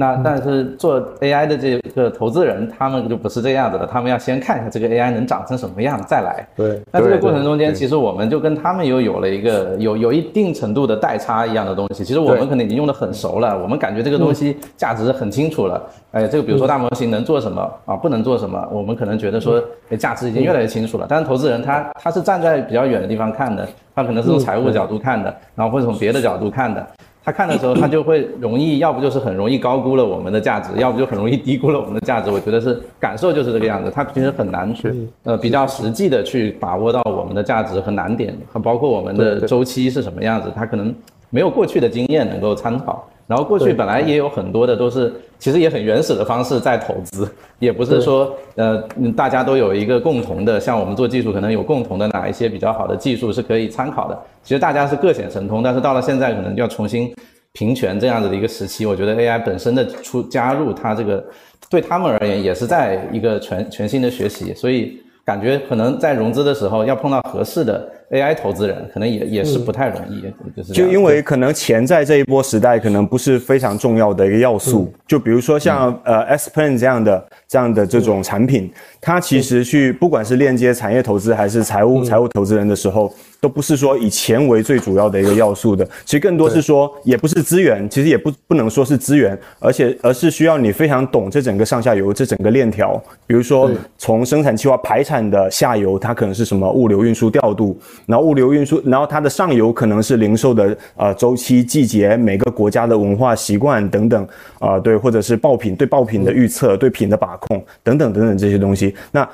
[0.00, 6.46] 那但是做 AI 的这个投资人，他们就不是这样子的，他们要先看一下这个 AI 能长成什么样再来。
[6.54, 6.80] 对。
[6.92, 12.04] 那这个过程中间，其实我们就跟他们又有了一个有有一定程度的代差一样的东西。
[12.04, 15.82] 其实我们可能已经用的很熟了，我们感觉这个东西价值很清楚了。
[16.12, 19.60] 哎，这个比如说大模型能做什么啊，不能做什么，我们可能觉得说
[19.98, 21.06] 价值已经越来越清楚了。
[21.08, 26.86] 但是投资人他他是站在比较远的地方看的，他可能是从财务角度看的，然后或者从别的角度看的。
[27.28, 32.30] 他看的时候，他就会容易，要不就是很容易高估了我们的价值， 要不就很容易低估了我们的价值。
[32.30, 33.92] 我觉得是感受就是这个样子。
[33.94, 34.90] 他其实很难去，
[35.24, 40.50] 呃，比较实际的去把握到我们的价值和难点，和包括我们的周期是什么样子。
[40.56, 40.94] 他可能
[41.28, 43.06] 没有过去的经验能够参考。
[43.28, 48.82] 然后过去本来也有很多的都是，其实也很原始的方式在投资， 也不是说呃
[49.14, 54.18] 大家都有一个共同的，像我们做技术可能有共同的哪一些比较好的技术是可以参考的。
[54.42, 57.14] 其实大家是各显神通，但是到了现在可能要重新
[57.52, 61.22] 平权这样子的一个时期，我觉得 AI 本身的出加入它这个
[61.68, 67.86] 对他们而言也是在一个全全新的学习，所以感觉可能在融资的时候要碰到合适的。
[68.10, 70.22] AI 投资人，可能也也是不太容易，
[70.56, 74.92] 就是就因为可能钱在这一波时代可能不是非常重要的一个要素。
[75.06, 83.12] 就比如说像呃 S Plan 这样的这样的这种产品，它其实去不管是链接产业投资还是财务财务投资人的时候。
[83.40, 97.78] 都不是说以钱为最主要的一个要素的，其实更多是说，也不是资源，其实也不不能说是资源，而且而是需要你非常懂这整个上下游这整个链条，比如说从生产计划排产的下游，它可能是什么物流运输调度，
[98.08, 104.26] 然后物流运输，然后它的上游可能是零售的呃周期、季节、每个国家的文化习惯等等
[104.58, 109.28] 啊，对，或者是爆品对爆品的预测、对品的把控等等等等这些东西，那。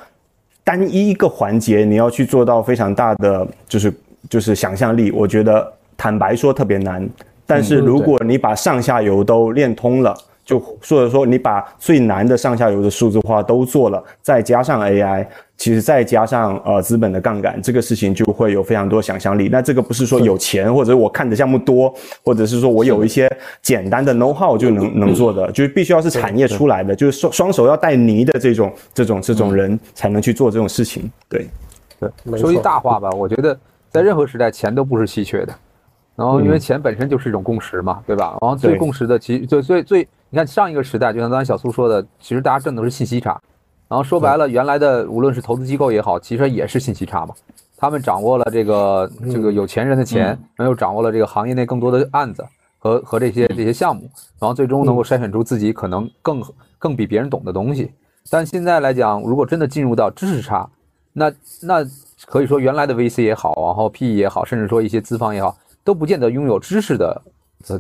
[0.67, 3.93] 单一一个环节，你要去做到非常大的，就是
[4.31, 7.07] 就是想象力，我觉得坦白说特别难。
[7.45, 15.27] 但是如果你把上下游都练通了，就或者说你把最难的上下游的数字化都做了，再加上 AI。
[15.57, 19.49] 其实再加上呃资本的杠杆，这个事情就会有非常多想象力。
[19.49, 23.31] 那这个不是说有钱或者我看的项目多，或者是说我有一些
[23.63, 31.09] 简单的 know how 就能能做的，就是必须要是产业出来的，就是双双手要带泥的这种这种这种人才能去做这种事情。
[31.29, 31.47] 对，
[32.01, 33.57] 对，说句大话吧，我觉得
[33.93, 35.55] 在任何时代钱都不是稀缺的。
[36.17, 38.37] 然后因为钱本身就是一种共识嘛，对吧？
[38.41, 43.41] 然后最共识的其最最最，你看上一个时代，就像刚才小苏说的，其实大家挣的是信息差。
[43.87, 47.33] 然后说白了，原来的无论是投资机构也好，其实也是信息差嘛。
[47.77, 52.45] 他们掌握了这个这个有钱人的钱，然后又掌握了这个行业内更多的案子
[52.81, 54.11] 和和这些这些项目，
[54.41, 56.43] 然后最终能够筛选出自己可能更
[56.81, 57.93] 更比别人懂的东西。
[58.29, 60.69] 但现在来讲，如果真的进入到知识差，
[61.13, 61.33] 那
[61.63, 61.87] 那
[62.27, 67.23] 可以说原来的 VC 也好，然后 PE 也好，甚至说一些资方也好，都不见得拥有知识的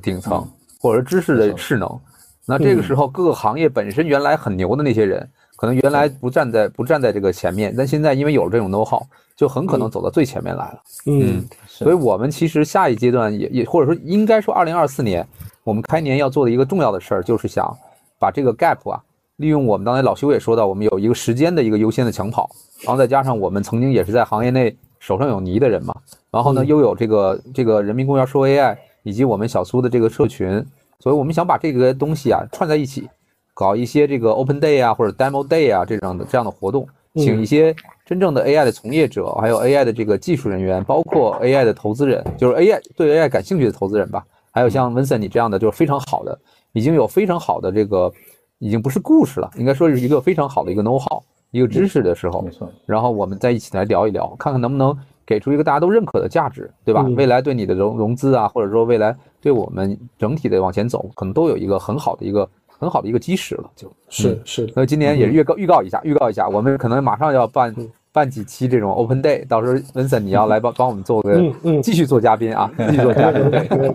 [0.01, 0.49] 顶层
[0.81, 2.01] 或者知识的势能。
[2.47, 5.29] 那这个时候，各个行业本身原来很牛的那些人。
[5.57, 9.01] 可能原来不站在不站在这个前面，但现在因为有了这种 know how，
[9.37, 10.83] 就很可能走到最前面来了。
[11.07, 15.27] 嗯，所以我们其实下一阶段也也或者说应该说二零二四年，
[15.63, 17.73] 我们开年要做的一个重要的事儿，就是想
[18.19, 19.01] 把这个 gap 啊，
[19.37, 22.51] 利用我们刚才老修也说到，我们有一个时间的一个优先的抢跑，
[22.85, 25.95] 然后再加上我们曾经也是在行业内手上有泥的人嘛，
[26.33, 30.67] 然后呢又有这个这个人民公园说 AI 以及我们小苏的这个社群，
[31.05, 33.09] 所以我们想把这个东西啊串在一起。
[33.57, 37.73] 搞一些这个 Open Day 啊，或者 Demo Day 啊这样的这样的活动，请一些
[38.05, 44.25] 真正的 AI 的从业者，还有 AI 的这个技术人员，包括 AI 的投资人，就是 AI 对 AI 感兴趣的投资人吧。
[44.51, 46.37] 还有像 Vincent 你这样的，就是非常好的，
[46.73, 48.13] 已经有非常好的这个，
[48.59, 52.43] 已经不是故事了，应该说是一个非常好的一个 know how，一个知识的时候。
[52.43, 52.69] 没错。
[52.87, 54.93] 然后我们再一起来聊一聊，看看能不能
[55.25, 57.03] 给出一个大家都认可的价值，对吧？
[57.17, 62.49] 未来对你的融融资啊，或者说未来对我们整体的往前走，可能都有一个很好的一个。
[62.77, 64.71] 很好的一个基石了，就是是。
[64.75, 67.75] 那今年也预告预告一下，预告一下，我们可能马上要办
[68.13, 71.41] 办几期这种 Open Day，到时候 Vincent 你要来帮帮我们做个，
[71.81, 73.49] 继续做嘉宾啊，继续做嘉宾。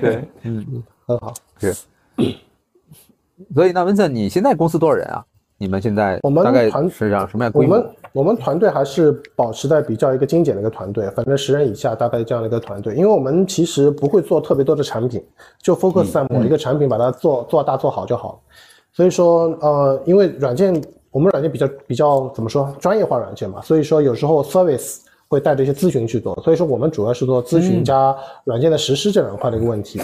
[0.00, 1.74] 对，嗯嗯，很好，是。
[3.54, 5.22] 所以那 Vincent 你现在公司多少人啊？
[5.58, 7.76] 你们现在我们大概是样什么样规模？
[8.12, 12.94] 我们团队还是保持在比较一个精简的一个团队，反正十人以下大概这样的一个团队。
[12.94, 15.22] 因为我们其实不会做特别多的产品，
[15.62, 18.42] 就 focus 在某一个产品，把它做做大做好就好。
[18.92, 26.34] 所以说，呃，因为软件我们软件比较比较怎么说专业化软件嘛，所以说有时候 service 会带着一些咨询去做。
[26.42, 30.00] 所以说我们主要是做咨询加软件的实施这两块的一个问题。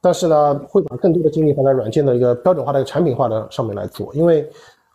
[0.00, 4.48] 但是呢，会把更多的精力放在软件的一个标准化的一个产品化的上面来做，因为。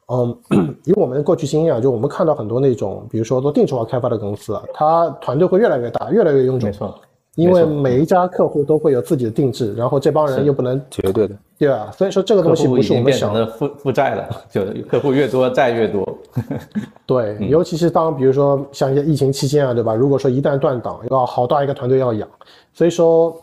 [0.07, 0.37] 嗯，
[0.85, 6.69] 以我们过去经验啊，就我们看到很多那种，比如说做定制化开发的公司啊，它团队会越来越大，越来越臃肿。
[6.69, 6.99] 没错，
[7.35, 16.07] 因为每一家客户都会有自己的定制，然后这帮人又不能绝对的，对啊，所以说这个东西不是我们想的负负债了，就客户越多债越多。
[17.07, 19.95] 对，尤其是当比如说像一些疫情期间啊，对吧？
[19.95, 22.27] 如果说一旦断档，要好大一个团队要养，
[22.73, 23.35] 所以说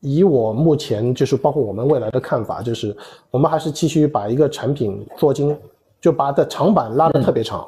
[0.00, 2.94] 以我目前就是包括我们未来的看法，就是
[3.30, 5.56] 我们还是继续把一个产品做精。
[6.02, 7.66] 就把的长板拉得特别长，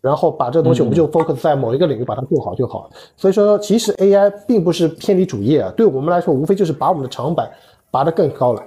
[0.00, 2.88] 然后把这个东西我们就 focus 在某一个领域把它做好就好。
[3.16, 7.50] 所以说，其实 AI 并不是偏离主业啊，对我们来说，无非就是把我们的长板
[7.90, 8.62] 拔得更高了。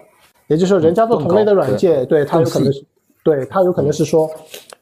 [0.47, 2.85] 也就是说，人家做同类的软件，对他有可能是，
[3.23, 4.29] 对他有可能是说，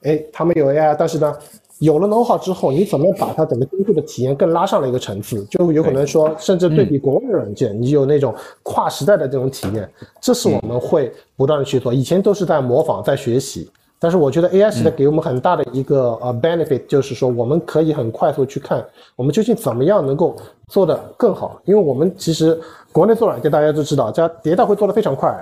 [0.01, 1.37] 哎，他们有 AI，但是呢，
[1.79, 5.45] 有了 know how 之后，你怎么把它整个用户的体验更拉上了一个层次？
[5.45, 9.89] 就有可能说，甚至对比国外的软件，你有那种跨时代的这种体验。
[10.19, 13.71] 这是我们会不断的去做，以前都是在模仿，在学习。
[14.03, 18.85] 但是我觉得 AI 时代给我们很大的一个呃 benefit，就是说我们可以很快速去看
[19.15, 20.35] 我们究竟怎么样能够
[20.67, 21.61] 做得更好。
[21.63, 22.59] 因为我们其实
[22.91, 25.33] 国内做软件大家都知道，这迭代会做得非常快，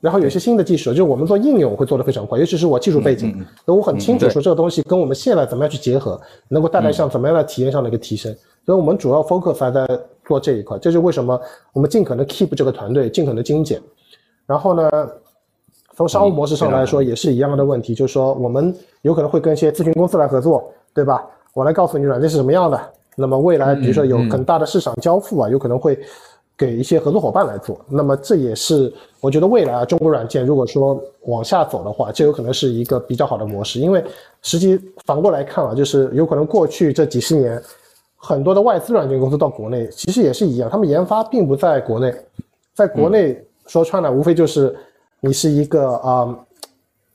[0.00, 8.32] 然后有些新的技术，就是我们做应用会做得非常快，尤其是我技术背景，那我很清楚说这个东西跟我们现在怎么样去结合，能够带来像怎么样的体验上的一个提升。
[8.64, 9.84] 所以我们主要 focus 还在
[10.24, 11.40] 做这一块，这是为什么
[11.72, 13.82] 我们尽可能 keep 这个团队尽可能精简。
[14.46, 14.90] 然后呢，
[15.96, 21.24] 从商务模式上来说也是一样的问题，就是说我们有可能会跟一些咨询公司来合作，对吧？
[21.52, 22.80] 我来告诉你软件是什么样的。
[23.16, 25.98] 那么未来比如说有很大的市场交付啊，有可能会
[26.56, 27.78] 给一些合作伙伴来做。
[27.88, 33.78] 那么这也是我觉得未来啊，中国软件如果说往下走的话，这有可能是一个比较好的模式。
[33.78, 34.02] 因为
[34.42, 37.62] 实际反过来看啊，就是有可能过去这几十年。
[38.16, 42.10] 很多的外资软件公司到国内，其实也是一样，他们研发并不在国内，
[42.72, 44.74] 在国内说穿了，无非就是
[45.24, 46.36] 你是一个啊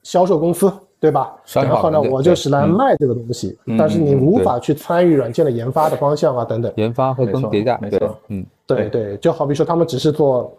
[0.01, 1.36] 销售公司，对吧？
[1.53, 6.74] 然后呢，我就是来卖这个东西，但是你无法去参与软件的研发的方向啊等等。
[6.78, 10.51] 研发和更迭代，没错，嗯，对对，就好比说他们只是做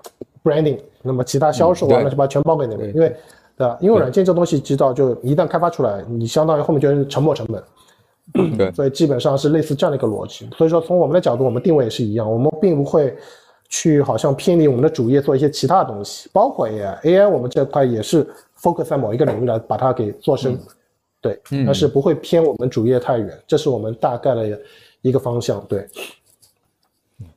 [0.45, 3.09] branding，那么其他销售完了就把全包给你们，因为
[3.57, 3.77] 对吧？
[3.81, 8.57] 因为软件这东西知道，就一旦开发出来，你相当于后面就是沉没成本。
[8.57, 10.49] 对，所以基本上是类似这样的一个逻辑。
[10.57, 13.17] 所以说，从我们的角度，我们定位也是一样，我们并不会
[13.71, 18.29] 去好像偏离我们的主业做一些其他的东西，包括 AI，AI 我们这块也是
[18.61, 20.59] focus 在某一个领域来把它给做深，
[21.23, 24.61] 对，但是不会偏我们主业太远，这是我们大概的
[25.01, 25.65] 一个方向。
[25.67, 25.87] 对，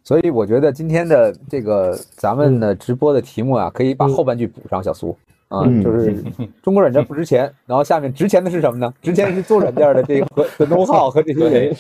[0.04, 5.16] 所以我觉得今天的这个咱们的直播的题目啊，可以把后半句补上，小苏。
[5.50, 6.16] 啊，就是
[6.64, 8.92] 中国软件不值钱，然后下面值钱的是什么呢？
[9.04, 11.76] 值钱是做软件的这个和的 know how 和这些人，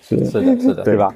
[0.00, 1.14] 是是的，是的，对吧？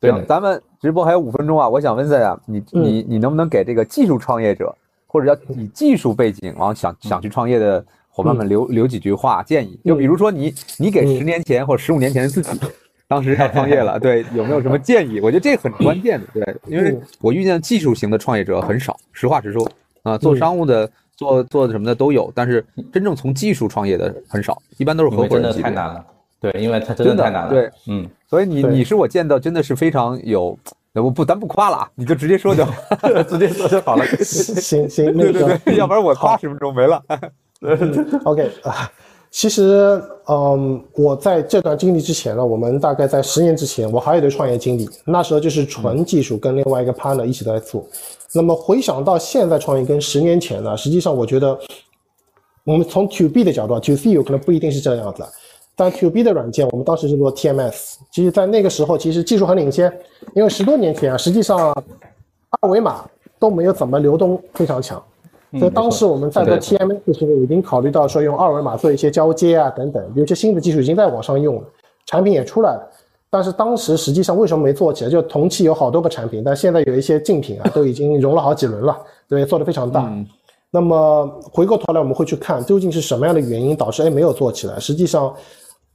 [0.00, 4.74] 对，咱们直播还有五分钟啊，我想问森啊，你你你能不能给这个技术创业者
[5.06, 9.78] 或者叫以技术背景然后想想去创业的伙伴们留留几句话建议？
[9.84, 12.58] 就比如说你你给十年前或者十五年前的自己，
[13.06, 15.20] 当时要创业了，对，有没有什么建议？
[15.20, 19.68] 我觉得这很关键的，对，因为我遇见技术型的创业者很少，实话实说
[20.02, 20.90] 啊，做商务的。
[21.18, 25.30] 做做的什么的都有，但是真正从技术创业的很少，一般都是合伙人。
[25.30, 26.06] 真的太难了，
[26.38, 27.50] 对，因为他真的太难了。
[27.50, 30.58] 对，嗯，所以你你是我见到真的是非常有，
[30.94, 32.64] 我不咱不夸了啊，你就直接说就，
[33.28, 34.04] 直接说就好了。
[34.22, 37.02] 行 行，对对对，要不然我夸十分钟没了。
[38.24, 38.90] OK 啊。
[39.30, 47.86] 其实，嗯，我在这段经历之前呢，我们大概在十年之前，我还有一段创业经历，那时候就是纯技术，跟另外一个 partner 一起在做。
[48.32, 51.58] 那么回想到现在创业跟十年前呢，实际上我觉得，
[52.64, 55.22] 我们从 to B 的角度，to C 有可能不一定是这样子，
[55.78, 59.90] 但 to B 的软件，我们当时是做 TMS，其实在那个时候其实技术很领先，
[60.34, 61.72] 因为十多年前啊，实际上
[62.60, 63.04] 二维码
[63.38, 65.00] 都没有怎么流动非常强。
[65.52, 71.62] 所以当时我们在做 TMS 的时候，已经考虑到说用二维码做一些交接啊等等，有些新的技术已经在网上用了，
[72.06, 72.90] 产品也出来了。
[73.30, 75.10] 但是当时实际上为什么没做起来？
[75.10, 78.98] 就同期有好多个产品，但现在有一些竞品啊，都已经融了好几轮了，
[79.28, 80.12] 对，做的非常大。
[80.70, 84.78] 那么回过头来我们会去看，究竟是什么样的原因导致哎没有做起来？
[84.80, 85.32] 实际上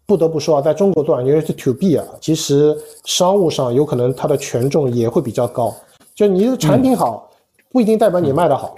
[0.06, 5.74] 不得不说啊，在中国做软件，尤其是 To B 啊，其实商务上有可能它的权重也会比较高。
[6.14, 7.30] 就你的产品好，
[7.72, 8.76] 不一定代表你卖的好。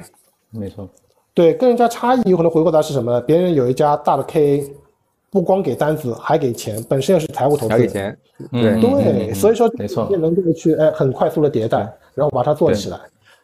[0.52, 0.88] 没错，
[1.34, 3.20] 对，跟人家差异有可能回过来是什么呢？
[3.22, 4.70] 别人有一家大的 KA，
[5.30, 8.18] 不光给单子，还给钱，本身也是财务投资，还给钱，
[8.52, 11.80] 对对，所以说没错，能够去哎很快速的迭代，
[12.14, 13.00] 然后把它做起来。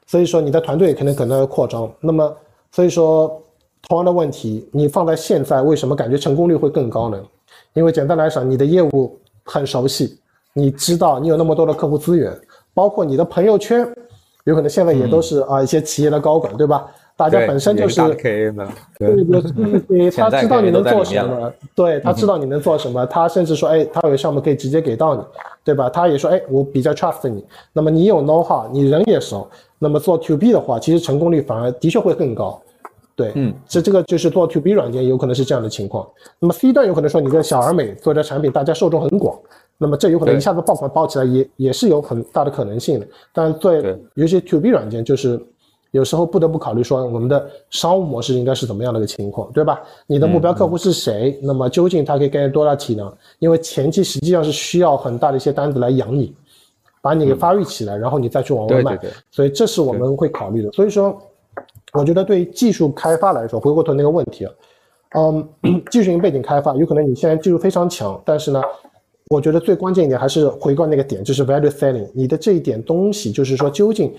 [0.08, 1.92] 所以说你的团队可能可能要扩张。
[2.00, 2.34] 那么
[2.72, 3.42] 所以说
[3.90, 7.22] 同样的问题，你放在现在，为什么感觉成功率会更高呢？
[7.74, 10.20] 因为简单来讲，你的业务很熟悉，
[10.54, 12.38] 你知道你有那么多的客户资源，
[12.74, 13.88] 包括你的朋友圈，
[14.44, 16.86] 有可能现在也都是啊一些企业的高管，对吧？
[17.16, 18.02] 大家本身就是，
[18.98, 25.22] 对对 对，他知道你能做什么，对他知道你能做什么，他甚至说，哎，他有项目可以直接给到你，
[25.64, 25.88] 对吧？
[25.88, 29.48] 他也说，哎，我比较 trust 你，那么你有 know how，你人也熟，
[29.78, 32.60] 那么做 to B 的话，其实成功率反而的确会更高，
[33.16, 36.08] 对，嗯，这这个就是做 to B 软件有可能是这样的情况。
[36.40, 39.40] 那么 C 端有可能说你跟小而美做的产品，大家受众很广，
[39.78, 43.08] 那么这有可能一下子爆款爆起来也也是有很大的可能性的。
[43.34, 45.40] 但对有些 to B 软件就是。
[45.92, 49.82] 有时候不得不考虑说，我们的商务模式应该是怎么样的一个情况，对吧？
[50.08, 51.38] 你的目标客户是谁？
[51.44, 53.14] 那么究竟他可以给你多大体量？
[53.40, 56.34] 因为前期实际上是需要很大的一些单子来养你，
[57.02, 58.98] 把你给发育起来，然后你再去往外卖。
[59.32, 60.72] 所以这是我们会考虑的。
[60.72, 61.22] 所以说，
[61.94, 64.52] 我觉得对技术开发来说，回过头那个问题啊，
[65.16, 68.62] 嗯，技术型背景开发有可能你现在技术非常强，但是呢，
[69.30, 72.10] 我觉得最关键一点还是回到那个点，就是 value selling。
[72.14, 74.14] 你的这一点东西，就是说究竟。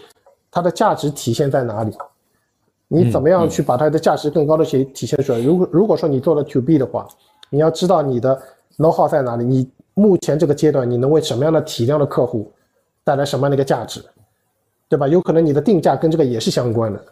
[0.55, 1.97] 它的价值体现在哪里？
[2.87, 5.41] 你怎么样去把它的价值更高的去体现出来？
[5.41, 7.09] 如果如果说你做了 to B 的话，
[7.49, 8.39] 你要知道你的
[8.77, 12.53] know how 在哪里，你目前这个阶段你能为什么样的体量的客户
[13.03, 14.05] 带来什么样的一个价值，
[14.91, 15.09] 对吧？
[15.09, 17.03] 有可能你的定价跟这个也是相关的。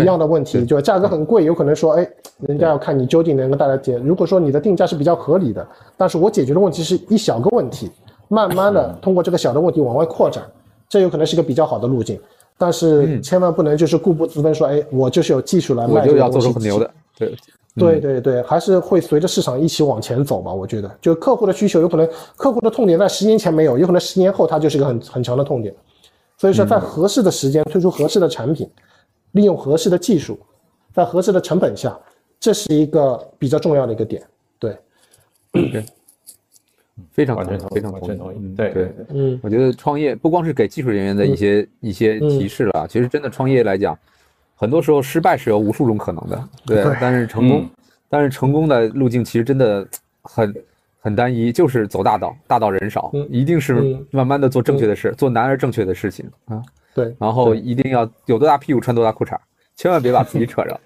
[0.00, 2.08] 一样的问题，就价格很贵，有可能说，哎，
[2.40, 3.96] 人家要看你究竟能够带来解。
[3.98, 5.66] 如果说你的定价是比较合理的，
[5.96, 7.90] 但是我解决的问题是一小个问题，
[8.28, 10.42] 慢慢的通过这个小的问题往外扩展，
[10.88, 12.20] 这有可能是一个比较好的路径。
[12.56, 16.90] 但是千万不能就是固步自封，说，哎，我就是有技术来卖这个东西，很牛的。
[17.18, 17.34] 对，
[17.76, 20.54] 对对对，还是会随着市场一起往前走吧。
[20.54, 25.74] 我觉得，就客户的需求，有可能客户的痛点在十年前没有，有可能十年后它就是一个很很强的痛点。
[26.38, 28.68] 所以说，在合适的时间推出合适的产品，
[29.34, 30.36] 利用合适的技术，
[30.92, 31.96] 在合适的成本下，
[32.40, 34.20] 这是一个比较重要的一个点。
[34.58, 34.76] 对，
[35.52, 35.84] 对，
[37.12, 38.54] 非常完全非常同意。
[38.56, 38.70] 对。
[38.72, 43.96] 对，嗯，我觉得创业不光是给技术人员的一些一些提示了，其实真的创业来讲，
[44.56, 46.48] 很多时候失败是有无数种可能的。
[46.66, 47.68] 对，但是成功，
[48.08, 49.86] 但是成功的路径其实真的
[50.22, 50.54] 很。
[51.04, 56.62] 很单一，就是走大道，大道人少，一定是慢慢的做正确的事，做难而正确的事情啊。
[56.94, 59.36] 对，然后一定要有多大屁股穿多大裤衩，
[59.76, 60.80] 千万别把自己扯着。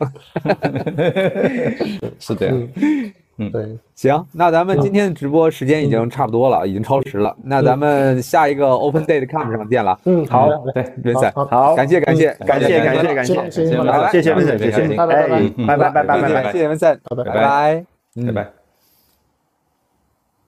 [2.18, 2.68] 是这样。
[3.40, 3.78] 嗯，对。
[3.94, 7.36] 行，那咱们今天的直播时间已经差不多了，已经超时了。
[7.44, 9.96] 那咱们下一个 open Day 的 Com 上见了。
[10.06, 10.48] 嗯，好。
[10.74, 11.30] 对，没在。
[11.30, 11.76] 好。
[11.76, 13.34] 感谢感谢感谢感谢感谢。
[13.50, 14.96] 谢谢，谢谢，谢谢。
[14.96, 15.28] 拜拜。
[15.56, 16.52] 嗯，拜拜拜拜拜拜。
[16.52, 16.98] 谢谢 M C。
[17.08, 17.84] 好的，拜拜。
[18.16, 18.57] 嗯，拜拜。